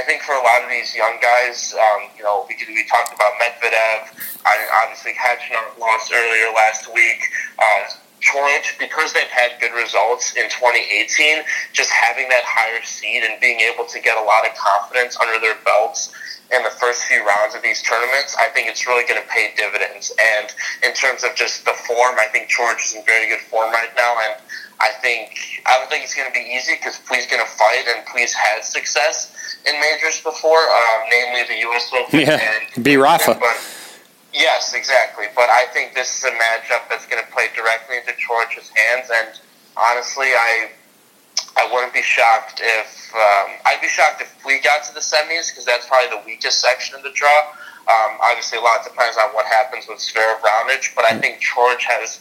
I 0.00 0.02
think 0.02 0.22
for 0.22 0.32
a 0.32 0.40
lot 0.40 0.64
of 0.64 0.70
these 0.70 0.96
young 0.96 1.20
guys, 1.20 1.76
um, 1.76 2.08
you 2.16 2.24
know, 2.24 2.46
we, 2.48 2.56
we 2.72 2.88
talked 2.88 3.12
about 3.12 3.32
Medvedev, 3.36 4.08
obviously 4.80 5.12
Khachanov 5.12 5.76
lost 5.78 6.10
earlier 6.10 6.48
last 6.56 6.88
week. 6.94 7.20
Uh, 7.58 7.84
Coric, 8.20 8.78
because 8.78 9.12
they've 9.12 9.32
had 9.32 9.60
good 9.60 9.72
results 9.72 10.36
in 10.36 10.44
2018, 10.50 11.42
just 11.72 11.90
having 11.90 12.28
that 12.28 12.44
higher 12.44 12.82
seed 12.82 13.22
and 13.22 13.40
being 13.40 13.60
able 13.60 13.84
to 13.86 14.00
get 14.00 14.16
a 14.16 14.22
lot 14.22 14.46
of 14.46 14.54
confidence 14.54 15.16
under 15.20 15.38
their 15.40 15.56
belts 15.64 16.12
in 16.52 16.62
the 16.64 16.70
first 16.70 17.04
few 17.04 17.24
rounds 17.24 17.54
of 17.54 17.62
these 17.62 17.80
tournaments, 17.82 18.36
I 18.38 18.48
think 18.48 18.68
it's 18.68 18.86
really 18.86 19.06
going 19.06 19.22
to 19.22 19.28
pay 19.28 19.54
dividends. 19.56 20.12
And 20.36 20.50
in 20.82 20.92
terms 20.94 21.22
of 21.22 21.34
just 21.34 21.64
the 21.64 21.74
form, 21.86 22.16
I 22.18 22.26
think 22.32 22.50
Coric 22.50 22.82
is 22.82 22.94
in 22.94 23.04
very 23.04 23.28
good 23.28 23.40
form 23.46 23.70
right 23.72 23.90
now. 23.96 24.16
And 24.26 24.42
I 24.80 24.90
think 25.00 25.62
I 25.66 25.78
don't 25.78 25.88
think 25.88 26.04
it's 26.04 26.14
going 26.14 26.26
to 26.26 26.34
be 26.34 26.40
easy 26.40 26.74
because 26.74 26.98
Pouille's 27.06 27.26
going 27.26 27.44
to 27.44 27.50
fight, 27.52 27.84
and 27.94 28.04
Pouille's 28.06 28.32
had 28.32 28.64
success 28.64 29.56
in 29.66 29.78
majors 29.78 30.20
before, 30.22 30.58
um, 30.58 31.00
namely 31.10 31.46
the 31.46 31.60
U.S. 31.70 31.90
Open 31.92 32.20
yeah, 32.20 32.40
and 32.40 32.84
be 32.84 32.96
Rafa. 32.96 33.36
But, 33.38 33.79
yes, 34.32 34.74
exactly. 34.74 35.26
But 35.34 35.50
I 35.50 35.66
think 35.72 35.94
this 35.94 36.18
is 36.18 36.24
a 36.24 36.32
matchup 36.32 36.88
that's 36.88 37.06
going 37.06 37.22
to 37.22 37.30
play 37.32 37.48
directly 37.54 37.96
into 37.98 38.12
Coric's 38.20 38.70
hands, 38.70 39.10
and 39.12 39.40
honestly, 39.76 40.26
I 40.26 40.70
I 41.56 41.68
wouldn't 41.72 41.92
be 41.92 42.02
shocked 42.02 42.60
if 42.62 43.12
um, 43.14 43.58
I'd 43.66 43.80
be 43.80 43.88
shocked 43.88 44.22
if 44.22 44.32
we 44.44 44.60
got 44.60 44.84
to 44.84 44.94
the 44.94 45.00
semis 45.00 45.50
because 45.50 45.64
that's 45.64 45.86
probably 45.86 46.16
the 46.16 46.22
weakest 46.26 46.60
section 46.60 46.96
of 46.96 47.02
the 47.02 47.12
draw. 47.12 47.52
Um, 47.88 48.18
obviously, 48.22 48.58
a 48.58 48.60
lot 48.60 48.84
depends 48.84 49.16
on 49.16 49.30
what 49.34 49.46
happens 49.46 49.86
with 49.88 49.98
Zverev 49.98 50.40
Raonic, 50.40 50.94
but 50.94 51.04
I 51.04 51.14
mm. 51.14 51.20
think 51.20 51.40
Coric 51.42 51.82
has 51.82 52.20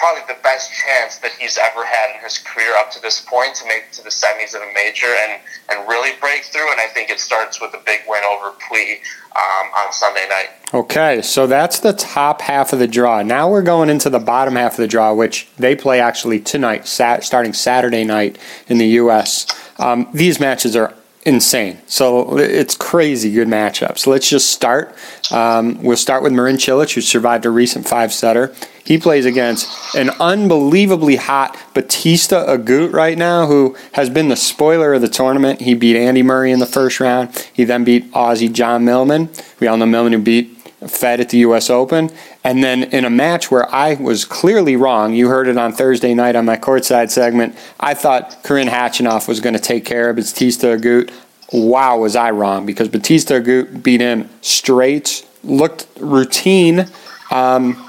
probably 0.00 0.22
the 0.34 0.40
best 0.42 0.72
chance 0.72 1.18
that 1.18 1.30
he's 1.38 1.58
ever 1.58 1.84
had 1.84 2.16
in 2.16 2.24
his 2.24 2.38
career 2.38 2.74
up 2.78 2.90
to 2.90 3.00
this 3.02 3.20
point 3.20 3.54
to 3.54 3.66
make 3.66 3.92
to 3.92 4.02
the 4.02 4.08
semis 4.08 4.54
of 4.54 4.62
a 4.62 4.72
major 4.74 5.06
and, 5.06 5.40
and 5.68 5.86
really 5.86 6.18
break 6.20 6.42
through. 6.44 6.72
And 6.72 6.80
I 6.80 6.86
think 6.86 7.10
it 7.10 7.20
starts 7.20 7.60
with 7.60 7.74
a 7.74 7.82
big 7.84 8.00
win 8.08 8.22
over 8.24 8.56
Pouille 8.58 8.96
um, 9.36 9.70
on 9.76 9.92
Sunday 9.92 10.26
night. 10.28 10.48
Okay, 10.72 11.20
so 11.20 11.46
that's 11.46 11.80
the 11.80 11.92
top 11.92 12.40
half 12.40 12.72
of 12.72 12.78
the 12.78 12.88
draw. 12.88 13.22
Now 13.22 13.50
we're 13.50 13.62
going 13.62 13.90
into 13.90 14.08
the 14.08 14.18
bottom 14.18 14.56
half 14.56 14.72
of 14.72 14.78
the 14.78 14.88
draw, 14.88 15.12
which 15.12 15.48
they 15.58 15.76
play 15.76 16.00
actually 16.00 16.40
tonight, 16.40 16.86
sat, 16.86 17.22
starting 17.22 17.52
Saturday 17.52 18.04
night 18.04 18.38
in 18.68 18.78
the 18.78 18.86
U.S. 18.86 19.46
Um, 19.78 20.08
these 20.14 20.40
matches 20.40 20.76
are 20.76 20.94
insane. 21.22 21.78
So 21.86 22.38
it's 22.38 22.76
crazy 22.76 23.30
good 23.32 23.48
matchup. 23.48 23.98
So 23.98 24.10
let's 24.10 24.28
just 24.28 24.50
start. 24.50 24.94
Um, 25.30 25.82
we'll 25.82 25.96
start 25.96 26.22
with 26.22 26.32
Marin 26.32 26.56
Cilic, 26.56 26.94
who 26.94 27.00
survived 27.00 27.44
a 27.44 27.50
recent 27.50 27.86
five 27.86 28.12
setter. 28.12 28.54
He 28.84 28.98
plays 28.98 29.26
against 29.26 29.94
an 29.94 30.10
unbelievably 30.18 31.16
hot 31.16 31.56
Bautista 31.74 32.44
Agut 32.48 32.92
right 32.92 33.16
now, 33.16 33.46
who 33.46 33.76
has 33.92 34.10
been 34.10 34.28
the 34.28 34.36
spoiler 34.36 34.94
of 34.94 35.02
the 35.02 35.08
tournament. 35.08 35.60
He 35.60 35.74
beat 35.74 35.96
Andy 35.96 36.22
Murray 36.22 36.50
in 36.50 36.58
the 36.58 36.66
first 36.66 36.98
round. 36.98 37.50
He 37.52 37.64
then 37.64 37.84
beat 37.84 38.10
Aussie 38.12 38.52
John 38.52 38.84
Millman. 38.84 39.28
We 39.60 39.66
all 39.66 39.76
know 39.76 39.86
Millman 39.86 40.12
who 40.14 40.18
beat 40.20 40.59
Fed 40.86 41.20
at 41.20 41.28
the 41.28 41.38
U.S. 41.38 41.68
Open. 41.68 42.10
And 42.42 42.64
then 42.64 42.84
in 42.84 43.04
a 43.04 43.10
match 43.10 43.50
where 43.50 43.72
I 43.74 43.94
was 43.94 44.24
clearly 44.24 44.76
wrong, 44.76 45.14
you 45.14 45.28
heard 45.28 45.46
it 45.46 45.58
on 45.58 45.72
Thursday 45.72 46.14
night 46.14 46.36
on 46.36 46.44
my 46.44 46.56
courtside 46.56 47.10
segment, 47.10 47.56
I 47.78 47.94
thought 47.94 48.42
Karen 48.44 48.68
Khachanov 48.68 49.28
was 49.28 49.40
going 49.40 49.54
to 49.54 49.60
take 49.60 49.84
care 49.84 50.10
of 50.10 50.16
Bautista 50.16 50.68
Agut. 50.68 51.12
Wow, 51.52 51.98
was 51.98 52.16
I 52.16 52.30
wrong 52.30 52.64
because 52.64 52.88
Bautista 52.88 53.34
Agut 53.34 53.82
beat 53.82 54.00
him 54.00 54.30
straight, 54.40 55.26
looked 55.44 55.86
routine. 55.98 56.86
Um, 57.30 57.86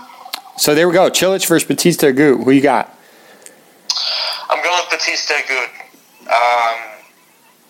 so 0.57 0.75
there 0.75 0.87
we 0.87 0.93
go. 0.93 1.09
Cilic 1.09 1.47
versus 1.47 1.67
Bautista 1.67 2.07
Agut. 2.07 2.43
Who 2.43 2.51
you 2.51 2.61
got? 2.61 2.97
I'm 4.49 4.61
going 4.63 4.77
with 4.83 4.99
Bautista 4.99 5.33
Agut. 5.33 5.69
Um, 6.27 7.00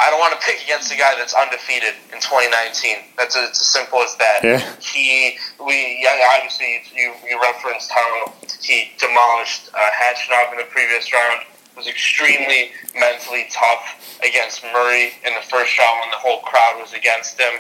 I 0.02 0.10
don't 0.10 0.18
want 0.18 0.34
to 0.34 0.42
pick 0.42 0.66
against 0.66 0.92
a 0.92 0.98
guy 0.98 1.14
that's 1.14 1.38
undefeated 1.38 1.94
in 2.10 2.18
2019. 2.18 3.14
That's 3.22 3.38
a, 3.38 3.46
it's 3.46 3.62
as 3.62 3.70
simple 3.70 4.02
as 4.02 4.18
that. 4.18 4.42
Yeah. 4.42 4.58
He, 4.82 5.38
we, 5.62 6.02
yeah, 6.02 6.18
obviously 6.34 6.82
you, 6.90 7.14
you 7.22 7.38
referenced 7.38 7.92
how 7.92 8.34
he 8.66 8.90
demolished 8.98 9.70
uh, 9.78 9.94
in 10.52 10.58
the 10.58 10.66
previous 10.74 11.14
round. 11.14 11.46
Was 11.78 11.88
extremely 11.88 12.72
mentally 13.00 13.46
tough 13.50 14.20
against 14.20 14.62
Murray 14.74 15.14
in 15.26 15.34
the 15.34 15.46
first 15.48 15.78
round 15.80 16.02
when 16.02 16.12
the 16.12 16.18
whole 16.18 16.42
crowd 16.42 16.82
was 16.82 16.92
against 16.92 17.40
him, 17.40 17.54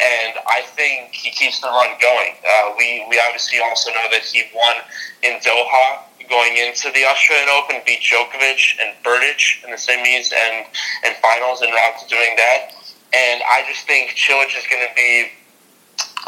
and 0.00 0.34
I 0.48 0.62
think 0.62 1.12
he 1.12 1.30
keeps 1.30 1.60
the 1.60 1.68
run 1.68 1.92
going. 2.00 2.32
Uh, 2.40 2.72
we 2.78 3.04
we 3.10 3.20
obviously 3.20 3.58
also 3.60 3.90
know 3.90 4.08
that 4.10 4.22
he 4.22 4.44
won 4.56 4.76
in 5.22 5.38
Doha 5.40 6.00
going 6.28 6.56
into 6.56 6.92
the 6.92 7.04
Australian 7.04 7.48
Open, 7.48 7.80
beat 7.84 8.00
Djokovic 8.00 8.78
and 8.80 8.94
Berdych 9.02 9.64
in 9.64 9.70
the 9.70 9.76
semis 9.76 10.32
and, 10.32 10.66
and 11.04 11.16
finals 11.20 11.62
and 11.62 11.72
to 11.72 12.08
doing 12.08 12.36
that. 12.36 12.72
And 13.12 13.42
I 13.48 13.64
just 13.68 13.86
think 13.86 14.10
Cilic 14.12 14.52
is 14.56 14.66
going 14.68 14.84
to 14.84 14.94
be 14.94 15.32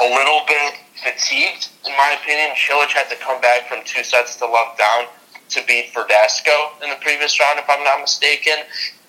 a 0.00 0.08
little 0.08 0.40
bit 0.48 0.80
fatigued, 1.04 1.68
in 1.86 1.92
my 1.92 2.16
opinion. 2.20 2.56
Cilic 2.56 2.88
had 2.88 3.08
to 3.10 3.16
come 3.16 3.40
back 3.40 3.68
from 3.68 3.84
two 3.84 4.02
sets 4.02 4.36
to 4.36 4.46
love 4.46 4.76
down 4.78 5.04
to 5.50 5.60
beat 5.66 5.92
Verdasco 5.92 6.80
in 6.82 6.90
the 6.90 6.96
previous 7.00 7.38
round, 7.40 7.58
if 7.58 7.68
I'm 7.68 7.84
not 7.84 8.00
mistaken. 8.00 8.54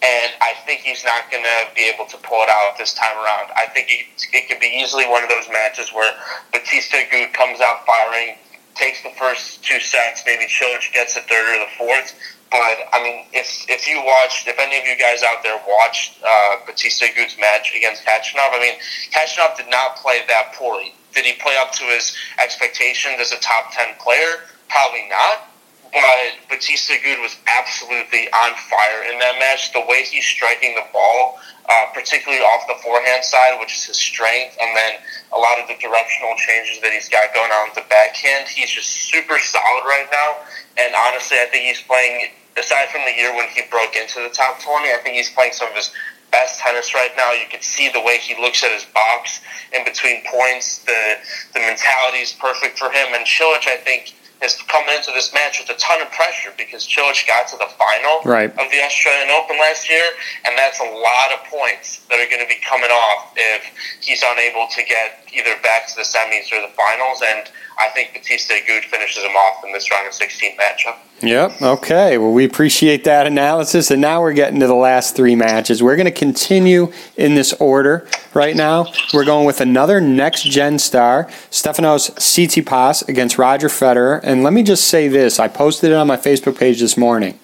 And 0.01 0.33
I 0.41 0.53
think 0.65 0.81
he's 0.81 1.05
not 1.05 1.29
going 1.29 1.43
to 1.43 1.75
be 1.75 1.87
able 1.87 2.05
to 2.07 2.17
pull 2.17 2.41
it 2.41 2.49
out 2.49 2.77
this 2.77 2.93
time 2.93 3.15
around. 3.17 3.53
I 3.55 3.67
think 3.67 3.87
it, 3.91 4.27
it 4.33 4.49
could 4.49 4.59
be 4.59 4.81
easily 4.81 5.07
one 5.07 5.23
of 5.23 5.29
those 5.29 5.47
matches 5.53 5.93
where 5.93 6.11
Bautista 6.51 6.97
Agut 6.97 7.33
comes 7.33 7.61
out 7.61 7.85
firing, 7.85 8.35
takes 8.75 9.03
the 9.03 9.11
first 9.17 9.63
two 9.63 9.79
sets, 9.79 10.23
maybe 10.25 10.45
Cilic 10.45 10.91
gets 10.93 11.15
the 11.15 11.21
third 11.21 11.55
or 11.55 11.59
the 11.59 11.71
fourth. 11.77 12.13
But 12.51 12.89
I 12.91 13.01
mean, 13.03 13.25
if 13.31 13.65
if 13.69 13.87
you 13.87 14.03
watched, 14.03 14.47
if 14.47 14.59
any 14.59 14.77
of 14.77 14.85
you 14.85 14.97
guys 14.97 15.23
out 15.23 15.43
there 15.43 15.59
watched 15.67 16.21
uh, 16.23 16.65
Bautista 16.65 17.05
Agut's 17.05 17.37
match 17.39 17.73
against 17.75 18.03
Khachanov, 18.03 18.51
I 18.51 18.59
mean, 18.59 18.75
Khachanov 19.13 19.55
did 19.55 19.69
not 19.69 19.95
play 19.97 20.19
that 20.27 20.53
poorly. 20.55 20.93
Did 21.13 21.25
he 21.25 21.33
play 21.33 21.55
up 21.59 21.71
to 21.73 21.83
his 21.85 22.15
expectations 22.43 23.15
as 23.19 23.31
a 23.31 23.39
top 23.39 23.71
ten 23.71 23.95
player? 23.99 24.47
Probably 24.67 25.07
not 25.09 25.50
but 25.91 26.55
Bautista 26.55 26.93
Agut 26.93 27.21
was 27.21 27.35
absolutely 27.47 28.31
on 28.31 28.55
fire 28.55 29.11
in 29.11 29.19
that 29.19 29.35
match. 29.39 29.73
The 29.73 29.83
way 29.87 30.03
he's 30.03 30.25
striking 30.25 30.75
the 30.75 30.87
ball, 30.93 31.39
uh, 31.67 31.85
particularly 31.93 32.41
off 32.43 32.67
the 32.67 32.79
forehand 32.81 33.23
side, 33.23 33.59
which 33.59 33.75
is 33.75 33.85
his 33.85 33.97
strength, 33.97 34.55
and 34.61 34.75
then 34.75 35.03
a 35.33 35.37
lot 35.37 35.59
of 35.59 35.67
the 35.67 35.75
directional 35.79 36.35
changes 36.37 36.79
that 36.81 36.91
he's 36.91 37.09
got 37.09 37.33
going 37.33 37.51
on 37.51 37.69
with 37.69 37.75
the 37.75 37.87
backhand, 37.89 38.47
he's 38.47 38.71
just 38.71 39.11
super 39.11 39.37
solid 39.39 39.83
right 39.83 40.07
now. 40.11 40.43
And 40.79 40.95
honestly, 40.95 41.37
I 41.37 41.47
think 41.51 41.67
he's 41.67 41.83
playing, 41.83 42.31
aside 42.55 42.87
from 42.89 43.01
the 43.03 43.11
year 43.11 43.35
when 43.35 43.47
he 43.49 43.63
broke 43.69 43.95
into 43.95 44.23
the 44.23 44.31
top 44.31 44.63
20, 44.63 44.87
I 44.91 44.99
think 45.03 45.15
he's 45.15 45.31
playing 45.31 45.51
some 45.51 45.67
of 45.67 45.75
his 45.75 45.91
best 46.31 46.59
tennis 46.59 46.93
right 46.93 47.11
now. 47.17 47.33
You 47.33 47.45
can 47.49 47.61
see 47.61 47.91
the 47.91 47.99
way 47.99 48.17
he 48.17 48.39
looks 48.41 48.63
at 48.63 48.71
his 48.71 48.85
box 48.85 49.41
in 49.73 49.83
between 49.83 50.23
points. 50.25 50.79
The 50.79 51.19
the 51.53 51.59
mentality 51.59 52.19
is 52.19 52.31
perfect 52.31 52.79
for 52.79 52.89
him. 52.89 53.13
And 53.13 53.25
Cilic, 53.27 53.67
I 53.67 53.77
think, 53.83 54.15
is 54.43 54.57
coming 54.67 54.93
into 54.95 55.11
this 55.13 55.33
match 55.33 55.59
with 55.59 55.69
a 55.69 55.79
ton 55.79 56.01
of 56.01 56.11
pressure 56.11 56.49
because 56.57 56.87
Cilic 56.87 57.25
got 57.27 57.47
to 57.49 57.57
the 57.57 57.69
final 57.77 58.21
right. 58.25 58.49
of 58.49 58.65
the 58.71 58.81
Australian 58.81 59.29
Open 59.29 59.57
last 59.57 59.89
year, 59.89 60.03
and 60.45 60.57
that's 60.57 60.79
a 60.79 60.89
lot 60.89 61.29
of 61.33 61.45
points 61.45 62.01
that 62.09 62.19
are 62.19 62.29
going 62.29 62.41
to 62.41 62.49
be 62.49 62.59
coming 62.65 62.89
off 62.89 63.33
if 63.35 63.63
he's 64.01 64.23
unable 64.25 64.67
to 64.73 64.83
get 64.83 65.20
either 65.33 65.55
back 65.61 65.87
to 65.87 65.95
the 65.95 66.01
semis 66.01 66.51
or 66.51 66.61
the 66.61 66.73
finals. 66.75 67.21
And 67.25 67.49
I 67.79 67.89
think 67.89 68.13
Bautista 68.13 68.53
Agut 68.53 68.83
finishes 68.85 69.23
him 69.23 69.31
off 69.31 69.63
in 69.65 69.73
this 69.73 69.89
round 69.91 70.07
of 70.07 70.13
16 70.13 70.57
matchup. 70.57 70.97
Yep. 71.21 71.61
Okay. 71.61 72.17
Well, 72.17 72.31
we 72.31 72.45
appreciate 72.45 73.03
that 73.03 73.27
analysis. 73.27 73.91
And 73.91 74.01
now 74.01 74.21
we're 74.21 74.33
getting 74.33 74.59
to 74.59 74.67
the 74.67 74.73
last 74.73 75.15
three 75.15 75.35
matches. 75.35 75.83
We're 75.83 75.95
going 75.95 76.05
to 76.05 76.11
continue 76.11 76.91
in 77.15 77.35
this 77.35 77.53
order 77.53 78.07
right 78.33 78.55
now. 78.55 78.91
We're 79.13 79.25
going 79.25 79.45
with 79.45 79.61
another 79.61 80.01
next 80.01 80.43
gen 80.43 80.79
star, 80.79 81.25
Stefanos 81.49 82.11
Tsitsipas 82.15 83.07
against 83.07 83.37
Roger 83.37 83.67
Federer. 83.67 84.19
And 84.23 84.43
let 84.43 84.53
me 84.53 84.63
just 84.63 84.85
say 84.85 85.07
this 85.07 85.39
I 85.39 85.47
posted 85.47 85.91
it 85.91 85.95
on 85.95 86.07
my 86.07 86.17
Facebook 86.17 86.57
page 86.57 86.79
this 86.79 86.97
morning. 86.97 87.39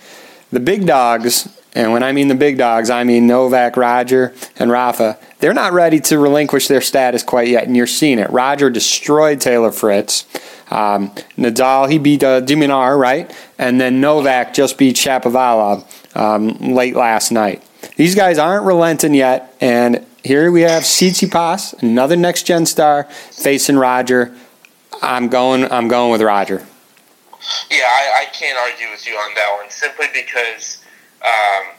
The 0.52 0.60
big 0.60 0.86
dogs, 0.86 1.57
and 1.78 1.92
when 1.92 2.02
I 2.02 2.12
mean 2.12 2.28
the 2.28 2.34
big 2.34 2.58
dogs, 2.58 2.90
I 2.90 3.04
mean 3.04 3.28
Novak, 3.28 3.78
Roger, 3.78 4.34
and 4.58 4.72
Rafa, 4.72 5.20
they're 5.38 5.54
not 5.54 5.74
ready 5.74 6.00
to 6.00 6.18
relinquish 6.18 6.68
their 6.68 6.82
status 6.82 7.22
quite 7.22 7.50
yet. 7.50 7.68
And 7.68 7.78
you're 7.78 7.86
seeing 7.86 8.18
it. 8.18 8.32
Roger 8.32 8.72
destroyed 8.72 9.40
Taylor 9.40 9.72
Fritz. 9.72 10.26
Um, 10.72 11.12
Nadal, 11.38 11.88
he 11.88 12.00
beat 12.00 12.24
uh, 12.24 12.40
de 12.40 12.56
Minaur, 12.56 12.98
right? 12.98 13.32
And 13.60 13.80
then 13.80 14.02
Novak 14.02 14.56
just 14.56 14.80
beat 14.80 14.96
Shapovalov 14.96 15.86
um, 16.18 16.58
late 16.74 16.96
last 16.96 17.32
night. 17.32 17.64
These 17.96 18.16
guys 18.16 18.40
aren't 18.40 18.66
relenting 18.66 19.14
yet, 19.14 19.56
and 19.62 20.04
here 20.24 20.52
we 20.52 20.62
have 20.62 20.82
Tsitsipas, 20.82 21.80
another 21.84 22.16
next 22.16 22.48
gen 22.48 22.66
star, 22.66 23.04
facing 23.04 23.78
Roger. 23.78 24.36
I'm 25.04 25.28
going. 25.28 25.72
I'm 25.72 25.88
going 25.88 26.12
with 26.12 26.24
Roger. 26.24 26.66
Yeah, 27.70 27.86
I, 27.86 28.24
I 28.24 28.26
can't 28.34 28.58
argue 28.58 28.90
with 28.90 29.06
you 29.06 29.14
on 29.14 29.36
that 29.36 29.58
one 29.62 29.70
simply 29.70 30.08
because 30.12 30.84
um, 31.24 31.78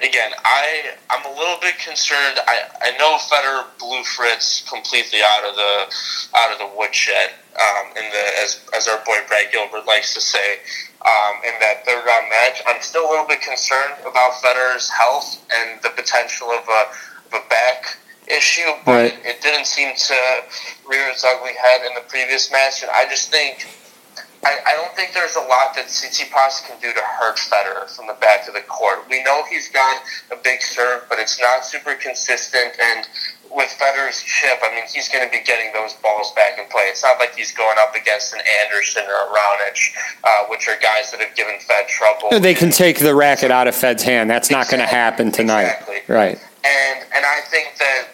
again, 0.00 0.32
I 0.44 0.96
I'm 1.10 1.24
a 1.26 1.34
little 1.36 1.58
bit 1.60 1.78
concerned. 1.78 2.40
I, 2.46 2.62
I 2.80 2.96
know 2.98 3.16
Federer 3.18 3.66
blew 3.78 4.02
Fritz 4.04 4.68
completely 4.68 5.20
out 5.22 5.48
of 5.48 5.56
the 5.56 5.94
out 6.36 6.52
of 6.52 6.58
the 6.58 6.70
woodshed. 6.76 7.30
Um, 7.50 7.88
in 7.96 8.04
the 8.10 8.24
as 8.42 8.60
as 8.76 8.88
our 8.88 8.98
boy 9.04 9.18
Brad 9.28 9.52
Gilbert 9.52 9.86
likes 9.86 10.14
to 10.14 10.20
say, 10.20 10.58
um, 11.02 11.34
in 11.44 11.52
that 11.60 11.84
third 11.84 12.04
round 12.06 12.26
match, 12.30 12.62
I'm 12.66 12.80
still 12.80 13.08
a 13.08 13.10
little 13.10 13.26
bit 13.26 13.40
concerned 13.42 14.00
about 14.02 14.32
Federer's 14.42 14.88
health 14.88 15.44
and 15.52 15.80
the 15.82 15.90
potential 15.90 16.48
of 16.48 16.64
a 16.68 16.82
of 17.26 17.44
a 17.44 17.48
back 17.48 17.98
issue, 18.26 18.70
but 18.84 18.92
right. 18.92 19.18
it 19.24 19.42
didn't 19.42 19.66
seem 19.66 19.94
to 19.96 20.14
rear 20.88 21.08
its 21.10 21.24
ugly 21.24 21.52
head 21.60 21.86
in 21.86 21.94
the 21.94 22.08
previous 22.08 22.50
match, 22.52 22.82
and 22.82 22.90
I 22.92 23.04
just 23.08 23.30
think 23.30 23.66
I, 24.42 24.56
I 24.66 24.72
don't 24.76 24.94
think 24.96 25.12
there's 25.12 25.36
a 25.36 25.40
lot 25.40 25.76
that 25.76 25.86
Tsitsipas 25.86 26.66
can 26.66 26.80
do 26.80 26.92
to 26.92 27.00
hurt 27.00 27.36
Federer 27.36 27.88
from 27.94 28.06
the 28.06 28.16
back 28.20 28.48
of 28.48 28.54
the 28.54 28.62
court. 28.62 29.04
We 29.10 29.22
know 29.22 29.44
he's 29.50 29.68
got 29.68 30.02
a 30.32 30.36
big 30.36 30.62
serve, 30.62 31.04
but 31.08 31.18
it's 31.18 31.38
not 31.40 31.64
super 31.64 31.94
consistent. 31.94 32.72
And 32.80 33.06
with 33.50 33.68
Federer's 33.78 34.22
chip, 34.22 34.58
I 34.62 34.74
mean, 34.74 34.84
he's 34.90 35.08
going 35.08 35.24
to 35.24 35.30
be 35.30 35.42
getting 35.44 35.72
those 35.74 35.92
balls 35.94 36.32
back 36.32 36.58
in 36.58 36.64
play. 36.70 36.84
It's 36.84 37.02
not 37.02 37.18
like 37.18 37.34
he's 37.34 37.52
going 37.52 37.76
up 37.80 37.94
against 37.94 38.32
an 38.32 38.40
Anderson 38.64 39.02
or 39.04 39.12
a 39.12 39.28
Raonic, 39.28 39.78
uh, 40.24 40.44
which 40.48 40.68
are 40.68 40.76
guys 40.80 41.10
that 41.10 41.20
have 41.20 41.34
given 41.36 41.58
Fed 41.60 41.88
trouble. 41.88 42.40
They 42.40 42.54
can 42.54 42.70
take 42.70 42.98
the 42.98 43.14
racket 43.14 43.50
out 43.50 43.68
of 43.68 43.74
Fed's 43.74 44.02
hand. 44.02 44.30
That's 44.30 44.48
exactly, 44.48 44.78
not 44.78 44.78
going 44.78 44.88
to 44.88 44.94
happen 44.94 45.32
tonight. 45.32 45.64
Exactly. 45.64 45.98
Right. 46.08 46.38
And 46.64 47.06
and 47.14 47.24
I 47.24 47.40
think 47.48 47.76
that 47.78 48.08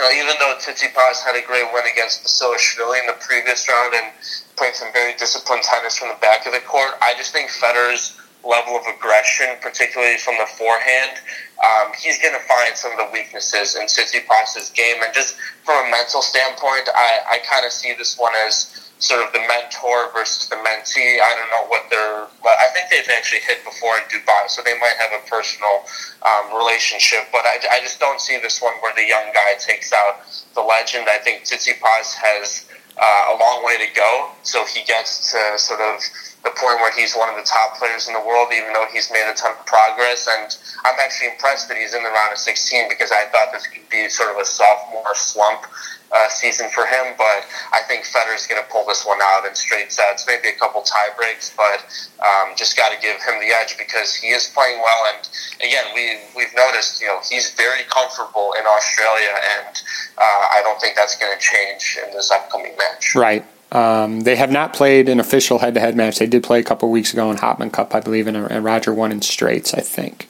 know, 0.00 0.10
even 0.12 0.34
though 0.38 0.54
Tsitsipas 0.56 1.20
had 1.20 1.36
a 1.36 1.44
great 1.46 1.66
win 1.72 1.84
against 1.90 2.24
Basilashvili 2.24 3.00
in 3.00 3.06
the 3.06 3.18
previous 3.20 3.68
round 3.68 3.94
and 3.94 4.12
played 4.56 4.74
some 4.74 4.92
very 4.92 5.14
disciplined 5.16 5.62
tennis 5.62 5.98
from 5.98 6.08
the 6.08 6.20
back 6.20 6.46
of 6.46 6.52
the 6.52 6.60
court. 6.60 6.94
I 7.02 7.14
just 7.16 7.32
think 7.32 7.50
Federer's 7.50 8.16
level 8.44 8.76
of 8.76 8.82
aggression, 8.86 9.46
particularly 9.60 10.18
from 10.18 10.34
the 10.38 10.46
forehand, 10.58 11.18
um, 11.62 11.92
he's 11.94 12.18
going 12.20 12.34
to 12.34 12.44
find 12.46 12.74
some 12.74 12.90
of 12.92 12.98
the 12.98 13.08
weaknesses 13.12 13.76
in 13.76 13.86
Tsitsipas's 13.86 14.70
game. 14.70 14.98
And 15.02 15.14
just 15.14 15.36
from 15.64 15.86
a 15.86 15.90
mental 15.90 16.22
standpoint, 16.22 16.90
I, 16.94 17.38
I 17.38 17.38
kind 17.46 17.64
of 17.64 17.72
see 17.72 17.94
this 17.94 18.18
one 18.18 18.32
as 18.46 18.90
sort 18.98 19.26
of 19.26 19.32
the 19.32 19.40
mentor 19.40 20.10
versus 20.14 20.48
the 20.48 20.56
mentee. 20.56 21.18
I 21.18 21.34
don't 21.34 21.50
know 21.50 21.66
what 21.66 21.90
they're. 21.90 22.26
I 22.46 22.68
think 22.74 22.90
they've 22.90 23.14
actually 23.14 23.40
hit 23.40 23.64
before 23.64 23.98
in 23.98 24.04
Dubai, 24.10 24.48
so 24.48 24.62
they 24.62 24.78
might 24.78 24.94
have 24.98 25.10
a 25.14 25.22
personal 25.28 25.86
um, 26.22 26.56
relationship. 26.56 27.26
But 27.30 27.42
I, 27.46 27.58
I 27.70 27.80
just 27.80 27.98
don't 27.98 28.20
see 28.20 28.38
this 28.38 28.62
one 28.62 28.74
where 28.82 28.94
the 28.94 29.06
young 29.06 29.30
guy 29.34 29.54
takes 29.58 29.92
out 29.92 30.22
the 30.54 30.62
legend. 30.62 31.06
I 31.08 31.18
think 31.18 31.42
Tsitsipas 31.42 32.14
has 32.14 32.66
uh, 32.98 33.34
a 33.34 33.38
long 33.38 33.64
way 33.64 33.78
to 33.78 33.92
go. 33.94 34.30
So 34.42 34.64
he 34.66 34.84
gets 34.84 35.32
to 35.32 35.58
sort 35.58 35.80
of 35.80 36.00
the 36.44 36.50
point 36.58 36.82
where 36.82 36.90
he's 36.92 37.14
one 37.14 37.30
of 37.30 37.36
the 37.36 37.46
top 37.46 37.78
players 37.78 38.08
in 38.08 38.14
the 38.14 38.24
world, 38.26 38.50
even 38.50 38.72
though 38.72 38.86
he's 38.92 39.10
made 39.12 39.30
a 39.30 39.34
ton 39.34 39.54
of 39.54 39.64
progress. 39.64 40.26
And 40.26 40.50
I'm 40.84 40.98
actually 40.98 41.30
impressed 41.30 41.68
that 41.68 41.78
he's 41.78 41.94
in 41.94 42.02
the 42.02 42.10
round 42.10 42.32
of 42.32 42.38
16 42.38 42.88
because 42.88 43.12
I 43.12 43.30
thought 43.30 43.52
this 43.52 43.66
could 43.66 43.88
be 43.88 44.08
sort 44.08 44.34
of 44.34 44.42
a 44.42 44.44
sophomore 44.44 45.14
slump 45.14 45.66
uh, 46.10 46.28
season 46.28 46.68
for 46.74 46.84
him. 46.84 47.14
But 47.16 47.46
I 47.72 47.86
think 47.86 48.04
Federer's 48.04 48.46
going 48.46 48.60
to 48.60 48.68
pull 48.70 48.84
this 48.86 49.06
one 49.06 49.18
out 49.22 49.46
in 49.46 49.54
straight 49.54 49.92
sets, 49.92 50.26
maybe 50.26 50.48
a 50.48 50.58
couple 50.58 50.82
tie 50.82 51.14
breaks, 51.16 51.54
but 51.56 51.86
um, 52.18 52.58
just 52.58 52.76
got 52.76 52.90
to 52.90 52.98
give 53.00 53.22
him 53.22 53.38
the 53.38 53.54
edge 53.54 53.78
because 53.78 54.14
he 54.14 54.28
is 54.34 54.50
playing 54.50 54.82
well. 54.82 55.14
And 55.14 55.22
again, 55.62 55.94
we 55.94 56.18
we've 56.36 56.54
noticed, 56.54 57.00
you 57.00 57.06
know, 57.06 57.20
he's 57.22 57.54
very 57.54 57.86
comfortable 57.88 58.54
in 58.58 58.66
Australia, 58.66 59.30
and 59.62 59.78
uh, 60.18 60.42
I 60.52 60.60
don't 60.62 60.80
think 60.80 60.96
that's 60.96 61.16
going 61.16 61.32
to 61.32 61.40
change 61.40 61.98
in 62.04 62.12
this 62.12 62.30
upcoming 62.30 62.74
match. 62.76 63.14
Right. 63.14 63.46
Um, 63.72 64.20
they 64.20 64.36
have 64.36 64.52
not 64.52 64.74
played 64.74 65.08
an 65.08 65.18
official 65.18 65.58
head-to-head 65.58 65.96
match. 65.96 66.18
They 66.18 66.26
did 66.26 66.44
play 66.44 66.60
a 66.60 66.62
couple 66.62 66.90
weeks 66.90 67.12
ago 67.12 67.30
in 67.30 67.38
Hopman 67.38 67.72
Cup, 67.72 67.94
I 67.94 68.00
believe, 68.00 68.26
and, 68.26 68.36
and 68.36 68.64
Roger 68.64 68.92
won 68.92 69.10
in 69.10 69.22
straights, 69.22 69.72
I 69.72 69.80
think. 69.80 70.28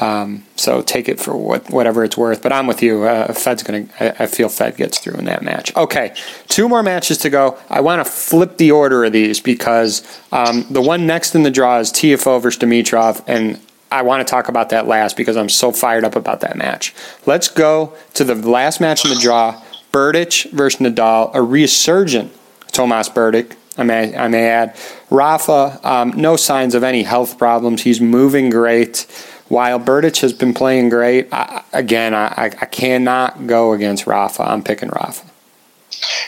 Um, 0.00 0.44
so 0.56 0.82
take 0.82 1.08
it 1.08 1.20
for 1.20 1.36
what, 1.36 1.70
whatever 1.70 2.04
it's 2.04 2.16
worth. 2.16 2.42
But 2.42 2.52
I'm 2.52 2.66
with 2.66 2.82
you. 2.82 3.04
Uh, 3.04 3.32
Fed's 3.32 3.62
going 3.62 3.88
to. 3.88 4.22
I 4.22 4.26
feel 4.26 4.48
Fed 4.48 4.76
gets 4.76 4.98
through 4.98 5.14
in 5.14 5.24
that 5.26 5.42
match. 5.42 5.74
Okay, 5.76 6.14
two 6.48 6.68
more 6.68 6.82
matches 6.82 7.18
to 7.18 7.30
go. 7.30 7.58
I 7.70 7.80
want 7.80 8.04
to 8.04 8.10
flip 8.10 8.58
the 8.58 8.72
order 8.72 9.04
of 9.04 9.12
these 9.12 9.40
because 9.40 10.02
um, 10.32 10.66
the 10.68 10.82
one 10.82 11.06
next 11.06 11.34
in 11.34 11.42
the 11.42 11.50
draw 11.50 11.78
is 11.78 11.92
Tiafoe 11.92 12.42
versus 12.42 12.60
Dimitrov, 12.60 13.22
and 13.26 13.60
I 13.92 14.02
want 14.02 14.26
to 14.26 14.30
talk 14.30 14.48
about 14.48 14.70
that 14.70 14.88
last 14.88 15.16
because 15.16 15.36
I'm 15.36 15.48
so 15.48 15.70
fired 15.70 16.04
up 16.04 16.16
about 16.16 16.40
that 16.40 16.56
match. 16.56 16.92
Let's 17.24 17.48
go 17.48 17.94
to 18.14 18.24
the 18.24 18.34
last 18.34 18.80
match 18.80 19.04
in 19.04 19.10
the 19.10 19.20
draw: 19.20 19.62
Berdych 19.92 20.50
versus 20.50 20.80
Nadal, 20.80 21.30
a 21.34 21.40
resurgent 21.40 22.32
Tomas 22.74 23.08
Berdych. 23.08 23.56
I 23.76 23.82
may, 23.82 24.16
I 24.16 24.28
may 24.28 24.48
add. 24.48 24.76
Rafa, 25.10 25.80
um, 25.82 26.12
no 26.16 26.36
signs 26.36 26.74
of 26.74 26.84
any 26.84 27.02
health 27.02 27.38
problems. 27.38 27.82
He's 27.82 28.00
moving 28.00 28.50
great. 28.50 29.06
While 29.48 29.80
Berdych 29.80 30.20
has 30.20 30.32
been 30.32 30.54
playing 30.54 30.88
great, 30.88 31.28
I, 31.32 31.62
again, 31.72 32.14
I, 32.14 32.50
I 32.60 32.66
cannot 32.66 33.46
go 33.46 33.72
against 33.72 34.06
Rafa. 34.06 34.42
I'm 34.42 34.62
picking 34.62 34.88
Rafa. 34.88 35.26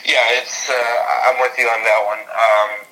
Yeah, 0.05 0.39
it's. 0.39 0.69
Uh, 0.69 0.75
I'm 1.27 1.41
with 1.41 1.59
you 1.59 1.67
on 1.67 1.83
that 1.83 2.03
one. 2.07 2.19
Um, 2.21 2.87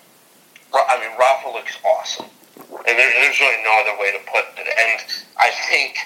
I 0.88 0.98
mean, 1.00 1.16
Rafa 1.18 1.50
looks 1.50 1.78
awesome, 1.84 2.26
and 2.58 2.98
there, 2.98 3.10
there's 3.10 3.38
really 3.38 3.62
no 3.62 3.80
other 3.80 4.00
way 4.00 4.10
to 4.12 4.18
put 4.30 4.44
it. 4.58 4.66
And 4.66 5.00
I 5.38 5.50
think 5.70 5.96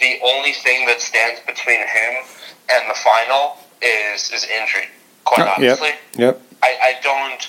the 0.00 0.18
only 0.24 0.52
thing 0.52 0.86
that 0.86 1.00
stands 1.00 1.40
between 1.40 1.80
him 1.80 2.24
and 2.70 2.88
the 2.88 2.94
final 2.94 3.58
is 3.82 4.32
is 4.32 4.46
injury. 4.46 4.88
Quite 5.24 5.48
honestly, 5.58 5.88
yep. 6.16 6.40
yep. 6.40 6.42
I, 6.64 6.70
I 6.80 6.92
don't. 7.04 7.44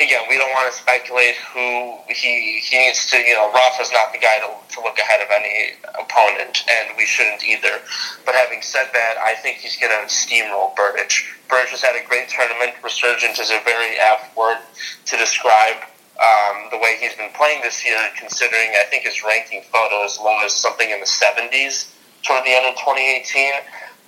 Again, 0.00 0.24
we 0.32 0.38
don't 0.40 0.50
want 0.56 0.72
to 0.72 0.76
speculate 0.80 1.36
who 1.52 1.98
he 2.08 2.58
he 2.64 2.78
needs 2.78 3.06
to. 3.12 3.18
You 3.18 3.34
know, 3.34 3.52
Rafa's 3.52 3.92
not 3.92 4.12
the 4.12 4.18
guy 4.18 4.40
to, 4.42 4.50
to 4.74 4.80
look 4.82 4.98
ahead 4.98 5.20
of 5.20 5.28
any 5.30 5.76
opponent, 5.94 6.64
and 6.66 6.96
we 6.96 7.06
shouldn't 7.06 7.44
either. 7.44 7.78
But 8.24 8.34
having 8.34 8.62
said 8.62 8.88
that, 8.92 9.14
I 9.22 9.34
think 9.36 9.58
he's 9.58 9.76
going 9.76 9.92
to 9.92 10.08
steamroll 10.08 10.74
Berdych. 10.74 11.22
Berdych 11.48 11.70
has 11.76 11.82
had 11.82 11.94
a 11.94 12.04
great 12.08 12.28
tournament. 12.28 12.72
Resurgent 12.82 13.38
is 13.38 13.50
a 13.50 13.60
very 13.64 13.98
apt 13.98 14.34
word 14.36 14.58
to 15.06 15.16
describe 15.16 15.84
um, 16.18 16.68
the 16.70 16.78
way 16.78 16.96
he's 16.98 17.14
been 17.14 17.32
playing 17.36 17.60
this 17.62 17.84
year, 17.84 18.00
considering 18.18 18.72
I 18.80 18.84
think 18.90 19.04
his 19.04 19.22
ranking 19.22 19.62
photo 19.70 20.02
is 20.04 20.18
low 20.18 20.40
as 20.44 20.54
something 20.54 20.90
in 20.90 21.00
the 21.00 21.06
70s 21.06 21.92
toward 22.24 22.44
the 22.44 22.52
end 22.56 22.66
of 22.66 22.74
2018 22.76 23.52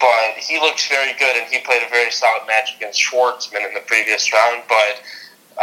but 0.03 0.35
he 0.35 0.59
looks 0.59 0.89
very 0.91 1.15
good, 1.15 1.39
and 1.39 1.47
he 1.47 1.63
played 1.63 1.87
a 1.87 1.89
very 1.89 2.11
solid 2.11 2.43
match 2.51 2.75
against 2.75 2.99
Schwartzman 2.99 3.63
in 3.63 3.73
the 3.73 3.87
previous 3.87 4.33
round. 4.35 4.67
But 4.67 4.99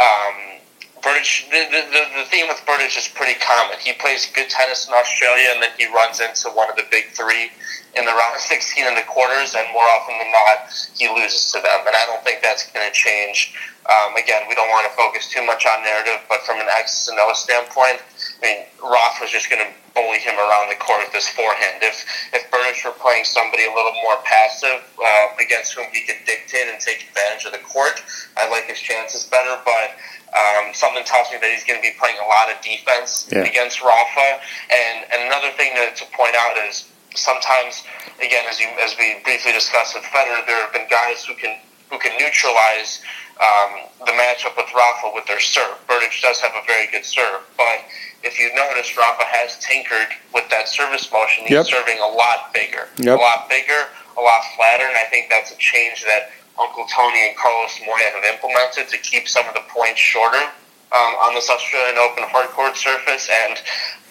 um, 0.00 0.56
the, 1.04 1.60
the, 1.68 2.02
the 2.16 2.26
theme 2.32 2.48
with 2.48 2.56
Berdych 2.64 2.96
is 2.96 3.06
pretty 3.12 3.38
common. 3.38 3.76
He 3.84 3.92
plays 3.92 4.32
good 4.32 4.48
tennis 4.48 4.88
in 4.88 4.94
Australia, 4.94 5.52
and 5.52 5.62
then 5.62 5.70
he 5.76 5.92
runs 5.92 6.20
into 6.24 6.48
one 6.56 6.70
of 6.70 6.76
the 6.76 6.88
big 6.90 7.12
three 7.12 7.52
in 7.92 8.08
the 8.08 8.16
round 8.16 8.32
of 8.32 8.40
16 8.48 8.86
in 8.86 8.94
the 8.96 9.04
quarters, 9.04 9.52
and 9.52 9.68
more 9.76 9.84
often 9.84 10.16
than 10.16 10.32
not, 10.32 10.72
he 10.96 11.04
loses 11.12 11.52
to 11.52 11.60
them. 11.60 11.84
And 11.84 11.92
I 11.92 12.08
don't 12.08 12.24
think 12.24 12.40
that's 12.40 12.64
going 12.72 12.88
to 12.88 12.94
change. 12.96 13.52
Um, 13.92 14.16
again, 14.16 14.48
we 14.48 14.54
don't 14.54 14.72
want 14.72 14.88
to 14.88 14.96
focus 14.96 15.28
too 15.28 15.44
much 15.44 15.66
on 15.68 15.84
narrative, 15.84 16.24
but 16.28 16.40
from 16.48 16.60
an 16.60 16.68
X's 16.80 17.08
and 17.08 17.18
O 17.20 17.32
standpoint, 17.34 18.00
I 18.40 18.40
mean, 18.40 18.58
Roth 18.80 19.20
was 19.20 19.28
just 19.28 19.50
going 19.50 19.60
to 19.60 19.72
bully 19.94 20.18
him 20.18 20.36
around 20.36 20.70
the 20.70 20.78
court 20.78 21.00
with 21.04 21.14
his 21.14 21.28
forehand. 21.28 21.82
If 21.82 22.04
if 22.32 22.50
Berdych 22.50 22.84
were 22.84 22.96
playing 22.96 23.24
somebody 23.24 23.64
a 23.66 23.72
little 23.72 23.94
more 24.02 24.18
passive 24.24 24.82
uh, 24.98 25.26
against 25.40 25.74
whom 25.74 25.86
he 25.92 26.06
could 26.06 26.20
dictate 26.26 26.68
and 26.68 26.80
take 26.80 27.08
advantage 27.08 27.46
of 27.46 27.52
the 27.52 27.64
court, 27.64 28.02
I 28.36 28.48
like 28.48 28.66
his 28.66 28.80
chances 28.80 29.24
better. 29.26 29.58
But 29.64 29.96
um, 30.30 30.72
something 30.74 31.02
tells 31.04 31.30
me 31.32 31.38
that 31.42 31.50
he's 31.50 31.64
going 31.64 31.78
to 31.78 31.84
be 31.84 31.94
playing 31.98 32.18
a 32.22 32.28
lot 32.28 32.50
of 32.50 32.62
defense 32.62 33.26
yeah. 33.30 33.42
against 33.42 33.82
Rafa. 33.82 34.40
And 34.70 35.06
and 35.10 35.20
another 35.26 35.50
thing 35.58 35.74
to, 35.74 35.90
to 35.94 36.04
point 36.14 36.34
out 36.38 36.56
is 36.68 36.86
sometimes, 37.14 37.82
again, 38.22 38.44
as 38.48 38.60
you 38.60 38.68
as 38.82 38.94
we 38.98 39.18
briefly 39.24 39.52
discussed 39.52 39.94
with 39.94 40.04
Federer, 40.04 40.46
there 40.46 40.60
have 40.62 40.72
been 40.72 40.88
guys 40.88 41.24
who 41.24 41.34
can 41.34 41.58
who 41.90 41.98
can 41.98 42.14
neutralize 42.18 43.02
um, 43.40 43.88
the 44.06 44.12
matchup 44.12 44.56
with 44.56 44.70
Rafa 44.74 45.10
with 45.14 45.26
their 45.26 45.40
serve. 45.40 45.74
Does 46.22 46.40
have 46.40 46.52
a 46.52 46.64
very 46.66 46.86
good 46.88 47.04
serve, 47.04 47.42
but 47.56 47.84
if 48.22 48.38
you 48.38 48.52
notice, 48.54 48.96
Rafa 48.96 49.24
has 49.24 49.58
tinkered 49.58 50.12
with 50.34 50.48
that 50.50 50.68
service 50.68 51.10
motion. 51.12 51.44
He's 51.44 51.64
yep. 51.64 51.66
serving 51.66 51.98
a 51.98 52.08
lot 52.08 52.52
bigger, 52.52 52.88
yep. 52.98 53.18
a 53.18 53.20
lot 53.20 53.48
bigger, 53.48 53.88
a 54.18 54.20
lot 54.20 54.42
flatter, 54.56 54.84
and 54.84 54.96
I 54.96 55.08
think 55.08 55.30
that's 55.30 55.52
a 55.52 55.56
change 55.56 56.04
that 56.04 56.30
Uncle 56.60 56.84
Tony 56.92 57.28
and 57.28 57.36
Carlos 57.36 57.80
Moya 57.86 58.12
have 58.12 58.24
implemented 58.24 58.88
to 58.88 58.98
keep 58.98 59.28
some 59.28 59.46
of 59.48 59.54
the 59.54 59.64
points 59.68 60.00
shorter 60.00 60.44
um, 60.92 61.12
on 61.24 61.34
this 61.34 61.48
Australian 61.48 61.96
Open 61.96 62.24
hardcourt 62.24 62.76
surface. 62.76 63.28
And 63.46 63.56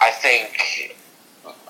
I 0.01 0.11
think 0.11 0.97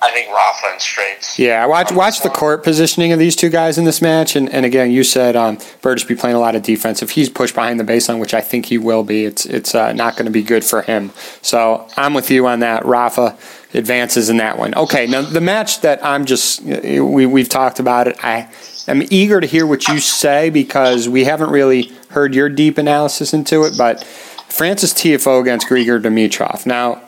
I 0.01 0.11
think 0.11 0.29
Rafa 0.29 0.67
and 0.71 0.81
straights. 0.81 1.37
Yeah, 1.37 1.65
watch 1.65 1.91
watch 1.91 2.21
the 2.21 2.29
court 2.29 2.63
positioning 2.63 3.11
of 3.11 3.19
these 3.19 3.35
two 3.35 3.49
guys 3.49 3.77
in 3.77 3.85
this 3.85 4.01
match, 4.01 4.35
and, 4.35 4.49
and 4.49 4.65
again, 4.65 4.91
you 4.91 5.03
said 5.03 5.35
um, 5.35 5.57
Berdych 5.81 6.07
be 6.07 6.15
playing 6.15 6.35
a 6.35 6.39
lot 6.39 6.55
of 6.55 6.63
defense. 6.63 7.01
If 7.01 7.11
he's 7.11 7.29
pushed 7.29 7.55
behind 7.55 7.79
the 7.79 7.83
baseline, 7.83 8.19
which 8.19 8.33
I 8.33 8.41
think 8.41 8.67
he 8.67 8.77
will 8.77 9.03
be, 9.03 9.25
it's 9.25 9.45
it's 9.45 9.75
uh, 9.75 9.91
not 9.93 10.15
going 10.15 10.25
to 10.25 10.31
be 10.31 10.41
good 10.41 10.63
for 10.63 10.81
him. 10.81 11.11
So 11.41 11.87
I'm 11.97 12.13
with 12.13 12.31
you 12.31 12.47
on 12.47 12.61
that. 12.61 12.85
Rafa 12.85 13.37
advances 13.73 14.29
in 14.29 14.37
that 14.37 14.57
one. 14.57 14.73
Okay, 14.75 15.05
now 15.05 15.21
the 15.21 15.41
match 15.41 15.81
that 15.81 16.03
I'm 16.03 16.25
just 16.25 16.61
we 16.63 17.25
we've 17.25 17.49
talked 17.49 17.79
about 17.79 18.07
it. 18.07 18.23
I 18.23 18.49
am 18.87 19.03
eager 19.09 19.41
to 19.41 19.47
hear 19.47 19.67
what 19.67 19.87
you 19.89 19.99
say 19.99 20.49
because 20.49 21.09
we 21.09 21.25
haven't 21.25 21.49
really 21.49 21.91
heard 22.11 22.33
your 22.33 22.49
deep 22.49 22.77
analysis 22.77 23.33
into 23.33 23.63
it, 23.63 23.73
but. 23.77 24.05
Frances 24.49 24.95
Tiafoe 24.95 25.39
against 25.39 25.67
Grigor 25.67 26.01
Dimitrov. 26.01 26.65
Now, 26.65 27.03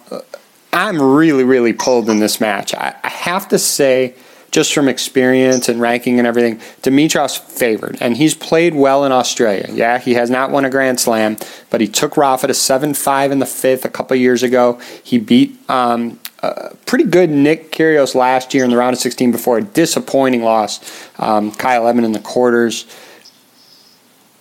I'm 0.74 1.02
really, 1.02 1.44
really 1.44 1.74
pulled 1.74 2.10
in 2.10 2.20
this 2.20 2.40
match. 2.40 2.74
I, 2.74 2.96
I 3.04 3.10
have 3.10 3.48
to 3.50 3.60
say, 3.60 4.16
just 4.52 4.74
from 4.74 4.88
experience 4.88 5.70
and 5.70 5.82
ranking 5.82 6.18
and 6.18 6.28
everything, 6.28 6.58
Dimitrov's 6.82 7.38
favored, 7.38 7.98
and 8.02 8.18
he's 8.18 8.34
played 8.34 8.74
well 8.74 9.06
in 9.06 9.12
Australia. 9.12 9.68
Yeah, 9.72 9.98
he 9.98 10.14
has 10.14 10.30
not 10.30 10.52
won 10.52 10.66
a 10.66 10.70
Grand 10.70 11.00
Slam, 11.00 11.38
but 11.70 11.82
he 11.82 11.88
took 11.88 12.18
Rafa 12.18 12.48
to 12.48 12.54
7 12.54 12.94
5 12.94 13.32
in 13.32 13.40
the 13.40 13.46
fifth 13.46 13.86
a 13.86 13.90
couple 13.90 14.16
years 14.18 14.44
ago. 14.44 14.80
He 15.04 15.20
beat 15.20 15.58
um, 15.70 16.20
a 16.40 16.76
pretty 16.86 17.06
good 17.06 17.30
Nick 17.30 17.72
Kyrgios 17.72 18.16
last 18.16 18.54
year 18.54 18.64
in 18.64 18.72
the 18.72 18.78
round 18.78 18.94
of 18.94 19.00
16 19.00 19.32
before 19.32 19.58
a 19.58 19.62
disappointing 19.62 20.44
loss. 20.44 21.10
Um, 21.20 21.52
Kyle 21.52 21.88
Edmund 21.88 22.06
in 22.06 22.12
the 22.14 22.20
quarters. 22.20 22.86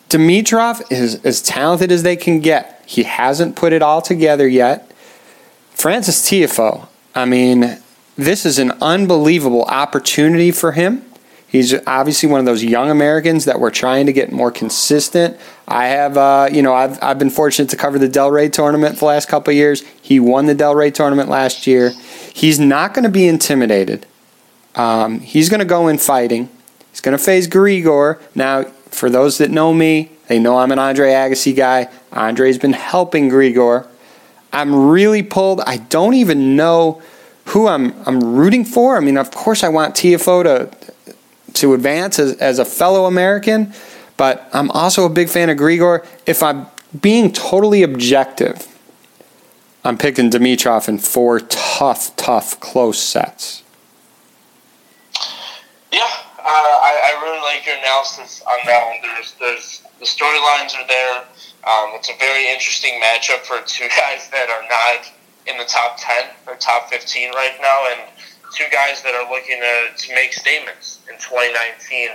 Dimitrov 0.09 0.91
is 0.91 1.25
as 1.25 1.41
talented 1.41 1.93
as 1.93 2.03
they 2.03 2.17
can 2.17 2.41
get. 2.41 2.83
He 2.85 3.05
hasn't 3.05 3.55
put 3.55 3.73
it 3.73 3.83
all 3.83 4.03
together 4.03 4.49
yet. 4.49 4.90
Frances 5.71 6.17
Tiafoe, 6.17 6.89
I 7.15 7.25
mean, 7.25 7.79
this 8.17 8.45
is 8.45 8.59
an 8.59 8.73
unbelievable 8.81 9.65
opportunity 9.65 10.51
for 10.51 10.73
him. 10.73 11.05
He's 11.51 11.75
obviously 11.85 12.29
one 12.29 12.39
of 12.39 12.47
those 12.47 12.63
young 12.63 12.91
Americans 12.91 13.45
that 13.47 13.59
we're 13.59 13.73
trying 13.73 14.07
to 14.07 14.13
get 14.13 14.31
more 14.31 14.53
consistent. 14.53 15.37
I 15.67 15.87
have, 15.87 16.17
uh, 16.17 16.49
you 16.53 16.63
know, 16.63 16.75
I've, 16.75 17.03
I've 17.03 17.19
been 17.19 17.31
fortunate 17.31 17.69
to 17.71 17.77
cover 17.77 17.99
the 17.99 18.09
Delray 18.09 18.53
tournament 18.53 18.95
for 18.95 19.01
the 19.01 19.07
last 19.07 19.29
couple 19.29 19.53
years. 19.53 19.83
He 20.01 20.21
won 20.21 20.47
the 20.47 20.55
Delray 20.55 20.95
tournament 20.95 21.29
last 21.29 21.67
year. 21.67 21.91
He's 22.33 22.61
not 22.61 22.95
going 22.95 23.03
to 23.03 23.11
be 23.11 23.27
intimidated. 23.27 24.07
Um, 24.77 25.19
he's 25.21 25.49
going 25.49 25.59
to 25.59 25.67
go 25.67 25.89
in 25.89 25.99
fighting. 25.99 26.49
He's 26.93 27.01
going 27.01 27.19
to 27.19 27.23
face 27.23 27.49
Grigor. 27.49 28.21
Now, 28.37 28.65
for 28.91 29.11
those 29.11 29.39
that 29.39 29.51
know 29.51 29.75
me, 29.75 30.11
they 30.29 30.39
know 30.39 30.59
I'm 30.59 30.71
an 30.71 30.79
Andre 30.79 31.11
Agassi 31.11 31.57
guy. 31.57 31.89
Andre's 32.13 32.59
been 32.59 32.75
helping 32.75 33.29
Grigor. 33.29 33.89
I'm 34.53 34.89
really 34.89 35.23
pulled. 35.23 35.61
I 35.63 35.79
don't 35.79 36.15
even 36.15 36.57
know 36.57 37.03
who 37.47 37.69
I'm 37.69 37.95
I'm 38.07 38.23
rooting 38.23 38.65
for. 38.65 38.97
I 38.97 39.01
mean, 39.01 39.17
of 39.17 39.31
course, 39.31 39.63
I 39.63 39.69
want 39.69 39.95
Tiafoe 39.95 40.45
to 40.45 40.93
to 41.55 41.75
advance 41.75 42.19
as, 42.19 42.37
as 42.37 42.59
a 42.59 42.65
fellow 42.65 43.07
American, 43.07 43.73
but 44.17 44.49
I'm 44.53 44.71
also 44.71 45.05
a 45.05 45.09
big 45.09 45.29
fan 45.29 45.51
of 45.51 45.59
Grigor. 45.59 46.07
If 46.27 46.43
I'm 46.43 46.67
being 47.01 47.33
totally 47.33 47.83
objective, 47.83 48.67
I'm 49.85 49.99
picking 49.99 50.31
Dimitrov 50.31 50.89
in 50.89 50.99
four 50.99 51.41
tough, 51.41 52.15
tough, 52.17 52.61
close 52.61 52.99
sets. 52.99 53.63
Uh, 56.51 56.83
I, 56.83 57.15
I, 57.15 57.23
really 57.23 57.39
like 57.47 57.63
your 57.63 57.79
analysis 57.79 58.43
on 58.43 58.59
that 58.67 58.83
one. 58.83 58.99
There's, 59.07 59.39
there's 59.39 59.87
the 60.03 60.09
storylines 60.09 60.75
are 60.75 60.83
there. 60.91 61.23
Um, 61.63 61.95
it's 61.95 62.11
a 62.11 62.19
very 62.19 62.51
interesting 62.51 62.99
matchup 62.99 63.47
for 63.47 63.63
two 63.71 63.87
guys 64.03 64.27
that 64.35 64.51
are 64.51 64.67
not 64.67 65.07
in 65.47 65.63
the 65.63 65.65
top 65.71 65.95
10 66.03 66.51
or 66.51 66.59
top 66.59 66.91
15 66.91 67.31
right 67.39 67.55
now, 67.63 67.87
and 67.95 68.11
two 68.51 68.67
guys 68.73 68.99
that 69.07 69.15
are 69.15 69.31
looking 69.31 69.63
to, 69.63 69.95
to 69.95 70.15
make 70.15 70.33
statements 70.33 70.99
in 71.07 71.15
2019. 71.23 72.11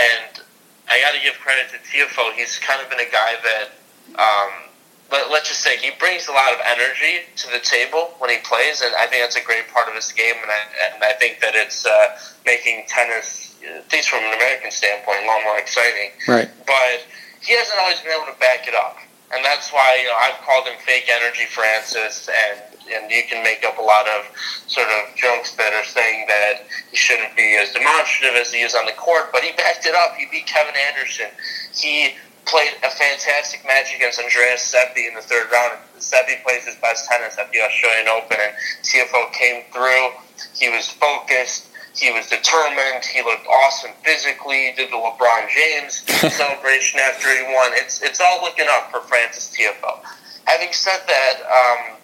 And 0.00 0.40
I 0.88 1.00
got 1.04 1.12
to 1.12 1.20
give 1.20 1.36
credit 1.44 1.68
to 1.76 1.78
Tiafoe. 1.84 2.32
He's 2.32 2.56
kind 2.58 2.80
of 2.80 2.88
been 2.88 3.04
a 3.04 3.10
guy 3.12 3.36
that, 3.36 3.68
um, 4.16 4.72
let, 5.12 5.30
let's 5.30 5.48
just 5.48 5.60
say, 5.60 5.76
he 5.76 5.90
brings 5.98 6.28
a 6.28 6.32
lot 6.32 6.52
of 6.52 6.60
energy 6.64 7.28
to 7.36 7.46
the 7.52 7.60
table 7.60 8.16
when 8.16 8.30
he 8.30 8.38
plays, 8.40 8.80
and 8.80 8.94
I 8.96 9.06
think 9.06 9.22
that's 9.22 9.36
a 9.36 9.44
great 9.44 9.68
part 9.68 9.88
of 9.88 9.94
his 9.94 10.10
game. 10.12 10.40
And 10.40 10.50
I, 10.50 10.60
and 10.88 11.04
I 11.04 11.12
think 11.12 11.40
that 11.40 11.54
it's 11.54 11.84
uh, 11.84 12.16
making 12.44 12.84
tennis, 12.88 13.53
at 13.66 13.90
least 13.92 14.08
from 14.08 14.24
an 14.24 14.34
American 14.34 14.70
standpoint, 14.70 15.24
a 15.24 15.26
lot 15.26 15.42
more 15.44 15.58
exciting. 15.58 16.10
Right. 16.28 16.48
But 16.66 17.06
he 17.40 17.56
hasn't 17.56 17.78
always 17.80 18.00
been 18.00 18.12
able 18.12 18.32
to 18.32 18.38
back 18.40 18.68
it 18.68 18.74
up. 18.74 18.96
And 19.32 19.44
that's 19.44 19.72
why 19.72 19.98
you 20.00 20.06
know 20.06 20.16
I've 20.16 20.38
called 20.46 20.66
him 20.66 20.78
fake 20.84 21.10
energy 21.10 21.46
Francis, 21.50 22.28
and 22.28 22.60
and 22.92 23.10
you 23.10 23.22
can 23.28 23.42
make 23.42 23.64
up 23.64 23.78
a 23.78 23.82
lot 23.82 24.06
of 24.06 24.28
sort 24.68 24.86
of 24.88 25.16
jokes 25.16 25.56
that 25.56 25.72
are 25.72 25.84
saying 25.84 26.26
that 26.28 26.68
he 26.90 26.96
shouldn't 26.96 27.34
be 27.34 27.56
as 27.56 27.72
demonstrative 27.72 28.36
as 28.36 28.52
he 28.52 28.60
is 28.60 28.74
on 28.74 28.84
the 28.86 28.92
court, 28.92 29.32
but 29.32 29.42
he 29.42 29.52
backed 29.56 29.86
it 29.86 29.94
up. 29.94 30.14
He 30.16 30.26
beat 30.30 30.46
Kevin 30.46 30.74
Anderson. 30.92 31.32
He 31.74 32.14
played 32.46 32.72
a 32.84 32.90
fantastic 32.90 33.64
match 33.66 33.94
against 33.94 34.20
Andreas 34.20 34.62
Seppi 34.62 35.06
in 35.06 35.14
the 35.14 35.22
third 35.22 35.50
round. 35.50 35.78
Seppi 35.98 36.36
plays 36.44 36.64
his 36.64 36.76
best 36.76 37.08
tennis 37.08 37.38
at 37.38 37.50
the 37.52 37.60
Australian 37.62 38.08
Open, 38.08 38.36
and 38.38 38.52
Tiafoe 38.84 39.32
came 39.32 39.64
through. 39.72 40.12
He 40.52 40.68
was 40.68 40.88
focused. 40.88 41.68
He 41.96 42.10
was 42.12 42.26
determined. 42.28 43.04
He 43.04 43.22
looked 43.22 43.46
awesome 43.46 43.92
physically. 44.02 44.66
He 44.66 44.72
did 44.72 44.90
the 44.90 44.96
LeBron 44.96 45.48
James 45.48 46.02
celebration 46.34 47.00
after 47.00 47.28
he 47.28 47.42
won. 47.44 47.70
It's 47.74 48.02
it's 48.02 48.20
all 48.20 48.42
looking 48.42 48.66
up 48.68 48.90
for 48.90 49.00
Francis 49.02 49.54
Tiafoe. 49.56 50.00
Having 50.44 50.72
said 50.72 51.00
that, 51.06 51.34
um, 51.42 51.96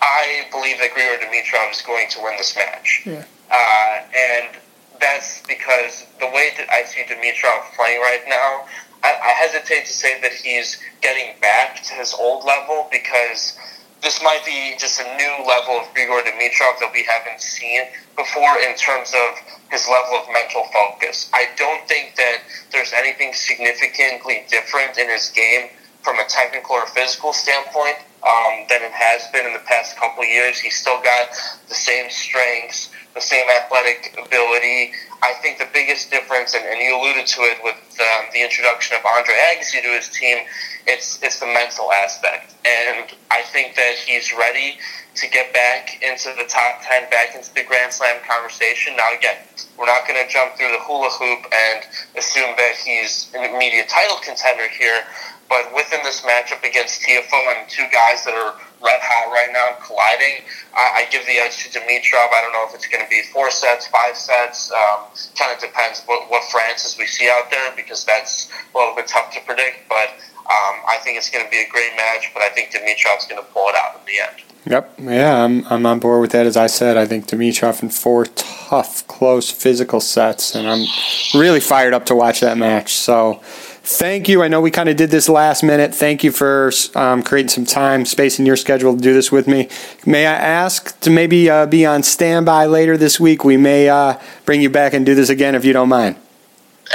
I 0.00 0.46
believe 0.50 0.78
that 0.78 0.90
Grigor 0.94 1.20
Dimitrov 1.20 1.72
is 1.72 1.82
going 1.82 2.08
to 2.10 2.22
win 2.22 2.34
this 2.38 2.56
match. 2.56 3.02
Yeah. 3.04 3.24
Uh, 3.50 4.02
and 4.16 4.56
that's 5.00 5.42
because 5.46 6.06
the 6.18 6.26
way 6.26 6.50
that 6.56 6.68
I 6.70 6.84
see 6.84 7.02
Dimitrov 7.02 7.74
playing 7.76 8.00
right 8.00 8.22
now, 8.28 8.66
I, 9.02 9.14
I 9.22 9.28
hesitate 9.28 9.86
to 9.86 9.92
say 9.92 10.20
that 10.22 10.32
he's 10.32 10.80
getting 11.02 11.38
back 11.40 11.82
to 11.84 11.94
his 11.94 12.14
old 12.14 12.44
level 12.44 12.88
because 12.90 13.58
this 14.06 14.22
might 14.22 14.46
be 14.46 14.72
just 14.78 15.00
a 15.00 15.16
new 15.18 15.34
level 15.50 15.82
of 15.82 15.90
Grigor 15.90 16.22
Dimitrov 16.22 16.78
that 16.78 16.90
we 16.94 17.02
haven't 17.02 17.40
seen 17.40 17.82
before 18.14 18.54
in 18.62 18.76
terms 18.76 19.10
of 19.10 19.34
his 19.68 19.88
level 19.90 20.22
of 20.22 20.30
mental 20.32 20.62
focus. 20.70 21.28
I 21.34 21.48
don't 21.56 21.82
think 21.88 22.14
that 22.14 22.38
there's 22.70 22.92
anything 22.92 23.34
significantly 23.34 24.46
different 24.48 24.96
in 24.96 25.10
his 25.10 25.30
game 25.30 25.70
from 26.04 26.20
a 26.20 26.24
technical 26.28 26.76
or 26.76 26.86
physical 26.86 27.32
standpoint 27.32 27.98
um, 28.22 28.70
than 28.70 28.86
it 28.86 28.94
has 28.94 29.26
been 29.32 29.44
in 29.44 29.52
the 29.52 29.66
past 29.66 29.96
couple 29.96 30.24
years. 30.24 30.60
He's 30.60 30.76
still 30.76 31.02
got 31.02 31.34
the 31.68 31.74
same 31.74 32.08
strengths, 32.08 32.94
the 33.16 33.24
same 33.24 33.48
athletic 33.48 34.12
ability. 34.20 34.92
I 35.24 35.32
think 35.40 35.58
the 35.58 35.66
biggest 35.72 36.12
difference, 36.12 36.54
and, 36.54 36.62
and 36.68 36.78
you 36.78 36.92
alluded 36.94 37.26
to 37.26 37.40
it 37.48 37.58
with 37.64 37.80
um, 37.98 38.28
the 38.36 38.44
introduction 38.44 38.94
of 38.94 39.02
Andre 39.08 39.32
Agassi 39.32 39.80
to 39.80 39.88
his 39.96 40.12
team, 40.12 40.44
it's 40.86 41.18
it's 41.24 41.40
the 41.40 41.46
mental 41.46 41.90
aspect, 41.90 42.54
and 42.62 43.10
I 43.32 43.42
think 43.50 43.74
that 43.74 43.96
he's 43.96 44.30
ready 44.36 44.78
to 45.16 45.24
get 45.32 45.50
back 45.56 45.98
into 46.04 46.30
the 46.36 46.44
top 46.44 46.84
ten, 46.84 47.08
back 47.08 47.34
into 47.34 47.48
the 47.56 47.64
Grand 47.64 47.90
Slam 47.90 48.20
conversation. 48.28 48.94
Now, 48.94 49.16
again, 49.16 49.40
we're 49.80 49.88
not 49.88 50.06
going 50.06 50.20
to 50.20 50.28
jump 50.30 50.54
through 50.60 50.70
the 50.76 50.84
hula 50.84 51.08
hoop 51.08 51.48
and 51.48 51.80
assume 52.20 52.52
that 52.60 52.76
he's 52.76 53.32
an 53.34 53.48
immediate 53.48 53.88
title 53.88 54.20
contender 54.22 54.68
here, 54.68 55.02
but 55.48 55.72
within 55.74 56.04
this 56.04 56.20
matchup 56.20 56.62
against 56.62 57.00
Tiafoe 57.00 57.56
and 57.56 57.66
two 57.66 57.88
guys 57.90 58.22
that 58.28 58.36
are 58.36 58.60
red 58.82 59.00
hot 59.02 59.32
right 59.32 59.48
now 59.52 59.76
colliding, 59.84 60.44
I, 60.74 61.02
I 61.02 61.10
give 61.10 61.24
the 61.26 61.38
edge 61.38 61.64
to 61.64 61.68
Dimitrov. 61.72 62.28
I 62.32 62.40
don't 62.42 62.52
know 62.52 62.66
if 62.68 62.74
it's 62.74 62.86
going 62.86 63.02
to 63.02 63.08
be 63.08 63.22
four 63.32 63.50
sets, 63.50 63.86
five 63.88 64.16
sets. 64.16 64.70
Um, 64.72 65.08
kind 65.38 65.54
of 65.54 65.60
depends 65.60 66.02
what, 66.06 66.30
what 66.30 66.44
Frances 66.50 66.96
we 66.98 67.06
see 67.06 67.28
out 67.28 67.50
there 67.50 67.72
because 67.74 68.04
that's 68.04 68.50
a 68.52 68.78
little 68.78 68.94
bit 68.94 69.08
tough 69.08 69.32
to 69.34 69.40
predict. 69.42 69.88
But 69.88 70.14
um, 70.46 70.76
I 70.86 70.98
think 71.02 71.18
it's 71.18 71.30
going 71.30 71.44
to 71.44 71.50
be 71.50 71.62
a 71.62 71.68
great 71.68 71.96
match, 71.96 72.30
but 72.32 72.42
I 72.42 72.50
think 72.50 72.70
Dimitrov's 72.70 73.26
going 73.26 73.42
to 73.42 73.48
pull 73.50 73.68
it 73.68 73.74
out 73.74 74.00
in 74.00 74.06
the 74.06 74.20
end. 74.20 74.42
Yep. 74.66 74.94
Yeah, 74.98 75.44
I'm, 75.44 75.64
I'm 75.68 75.86
on 75.86 76.00
board 76.00 76.20
with 76.20 76.32
that. 76.32 76.44
As 76.44 76.56
I 76.56 76.66
said, 76.66 76.96
I 76.96 77.06
think 77.06 77.26
Dimitrov 77.26 77.82
in 77.82 77.88
four 77.88 78.26
tough, 78.26 79.06
close 79.06 79.50
physical 79.50 80.00
sets, 80.00 80.56
and 80.56 80.68
I'm 80.68 80.86
really 81.34 81.60
fired 81.60 81.94
up 81.94 82.04
to 82.06 82.16
watch 82.16 82.40
that 82.40 82.58
match. 82.58 82.92
So 82.94 83.40
thank 83.86 84.28
you. 84.28 84.42
I 84.42 84.48
know 84.48 84.60
we 84.60 84.70
kind 84.70 84.88
of 84.88 84.96
did 84.96 85.10
this 85.10 85.28
last 85.28 85.62
minute. 85.62 85.94
Thank 85.94 86.24
you 86.24 86.32
for 86.32 86.72
um, 86.94 87.22
creating 87.22 87.50
some 87.50 87.64
time, 87.64 88.04
space 88.04 88.38
in 88.38 88.44
your 88.44 88.56
schedule 88.56 88.96
to 88.96 89.00
do 89.00 89.14
this 89.14 89.30
with 89.30 89.46
me. 89.46 89.68
May 90.04 90.26
I 90.26 90.34
ask 90.34 90.98
to 91.00 91.10
maybe 91.10 91.48
uh, 91.48 91.66
be 91.66 91.86
on 91.86 92.02
standby 92.02 92.66
later 92.66 92.96
this 92.96 93.20
week? 93.20 93.44
We 93.44 93.56
may 93.56 93.88
uh, 93.88 94.18
bring 94.44 94.60
you 94.60 94.70
back 94.70 94.92
and 94.92 95.06
do 95.06 95.14
this 95.14 95.28
again 95.28 95.54
if 95.54 95.64
you 95.64 95.72
don't 95.72 95.88
mind. 95.88 96.16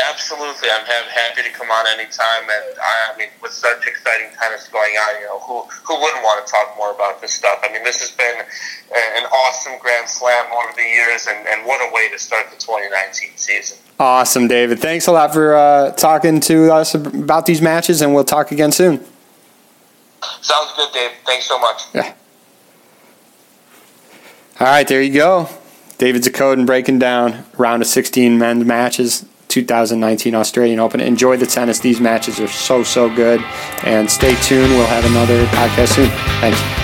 Absolutely, 0.10 0.70
I'm 0.70 0.86
happy 0.86 1.44
to 1.44 1.50
come 1.50 1.70
on 1.70 1.86
anytime, 1.88 2.44
and 2.44 2.80
I, 2.80 3.14
I 3.14 3.18
mean, 3.18 3.28
with 3.42 3.52
such 3.52 3.88
exciting 3.88 4.31
tennis 4.42 4.68
going 4.68 4.94
on, 4.96 5.22
you 5.22 5.28
know, 5.28 5.40
who 5.40 5.62
who 5.86 6.02
wouldn't 6.02 6.24
want 6.24 6.46
to 6.46 6.52
talk 6.52 6.76
more 6.78 6.92
about 6.92 7.22
this 7.22 7.32
stuff? 7.34 7.60
I 7.64 7.72
mean, 7.72 7.84
this 7.84 8.00
has 8.02 8.12
been 8.12 8.42
an 9.18 9.26
awesome 9.26 9.74
Grand 9.80 10.08
Slam 10.10 10.46
over 10.52 10.74
the 10.76 10.84
years, 10.84 11.28
and, 11.28 11.48
and 11.48 11.66
what 11.66 11.80
a 11.82 11.94
way 11.94 12.10
to 12.10 12.20
start 12.20 12.50
the 12.50 12.58
2019 12.58 13.30
season. 13.36 13.78
Awesome, 14.00 14.48
David. 14.48 14.80
Thanks 14.80 15.08
a 15.08 15.12
lot 15.12 15.34
for 15.34 15.56
uh, 15.56 15.92
talking 15.92 16.40
to 16.42 16.72
us 16.72 16.96
about 16.96 17.46
these 17.46 17.62
matches, 17.62 18.02
and 18.02 18.14
we'll 18.14 18.24
talk 18.24 18.52
again 18.52 18.72
soon. 18.72 19.04
Sounds 20.42 20.74
good, 20.76 20.92
Dave. 20.94 21.12
Thanks 21.26 21.46
so 21.46 21.60
much. 21.60 21.84
Yeah. 21.94 22.14
All 24.60 24.68
right, 24.68 24.88
there 24.88 25.02
you 25.02 25.14
go. 25.14 25.50
David 25.98 26.24
Zakodin 26.24 26.66
breaking 26.66 27.00
down 27.00 27.46
round 27.58 27.82
of 27.82 27.88
16 27.88 28.38
men's 28.38 28.66
matches. 28.66 29.26
2019 29.52 30.34
Australian 30.34 30.80
Open. 30.80 31.02
Enjoy 31.02 31.38
the 31.38 31.46
tennis. 31.46 31.80
These 31.80 32.00
matches 32.00 32.40
are 32.40 32.48
so, 32.48 32.84
so 32.84 33.14
good. 33.14 33.42
And 33.84 34.10
stay 34.10 34.36
tuned. 34.36 34.72
We'll 34.72 34.88
have 34.88 35.06
another 35.06 35.46
podcast 35.48 35.90
soon. 35.90 36.10
Thanks. 36.40 36.81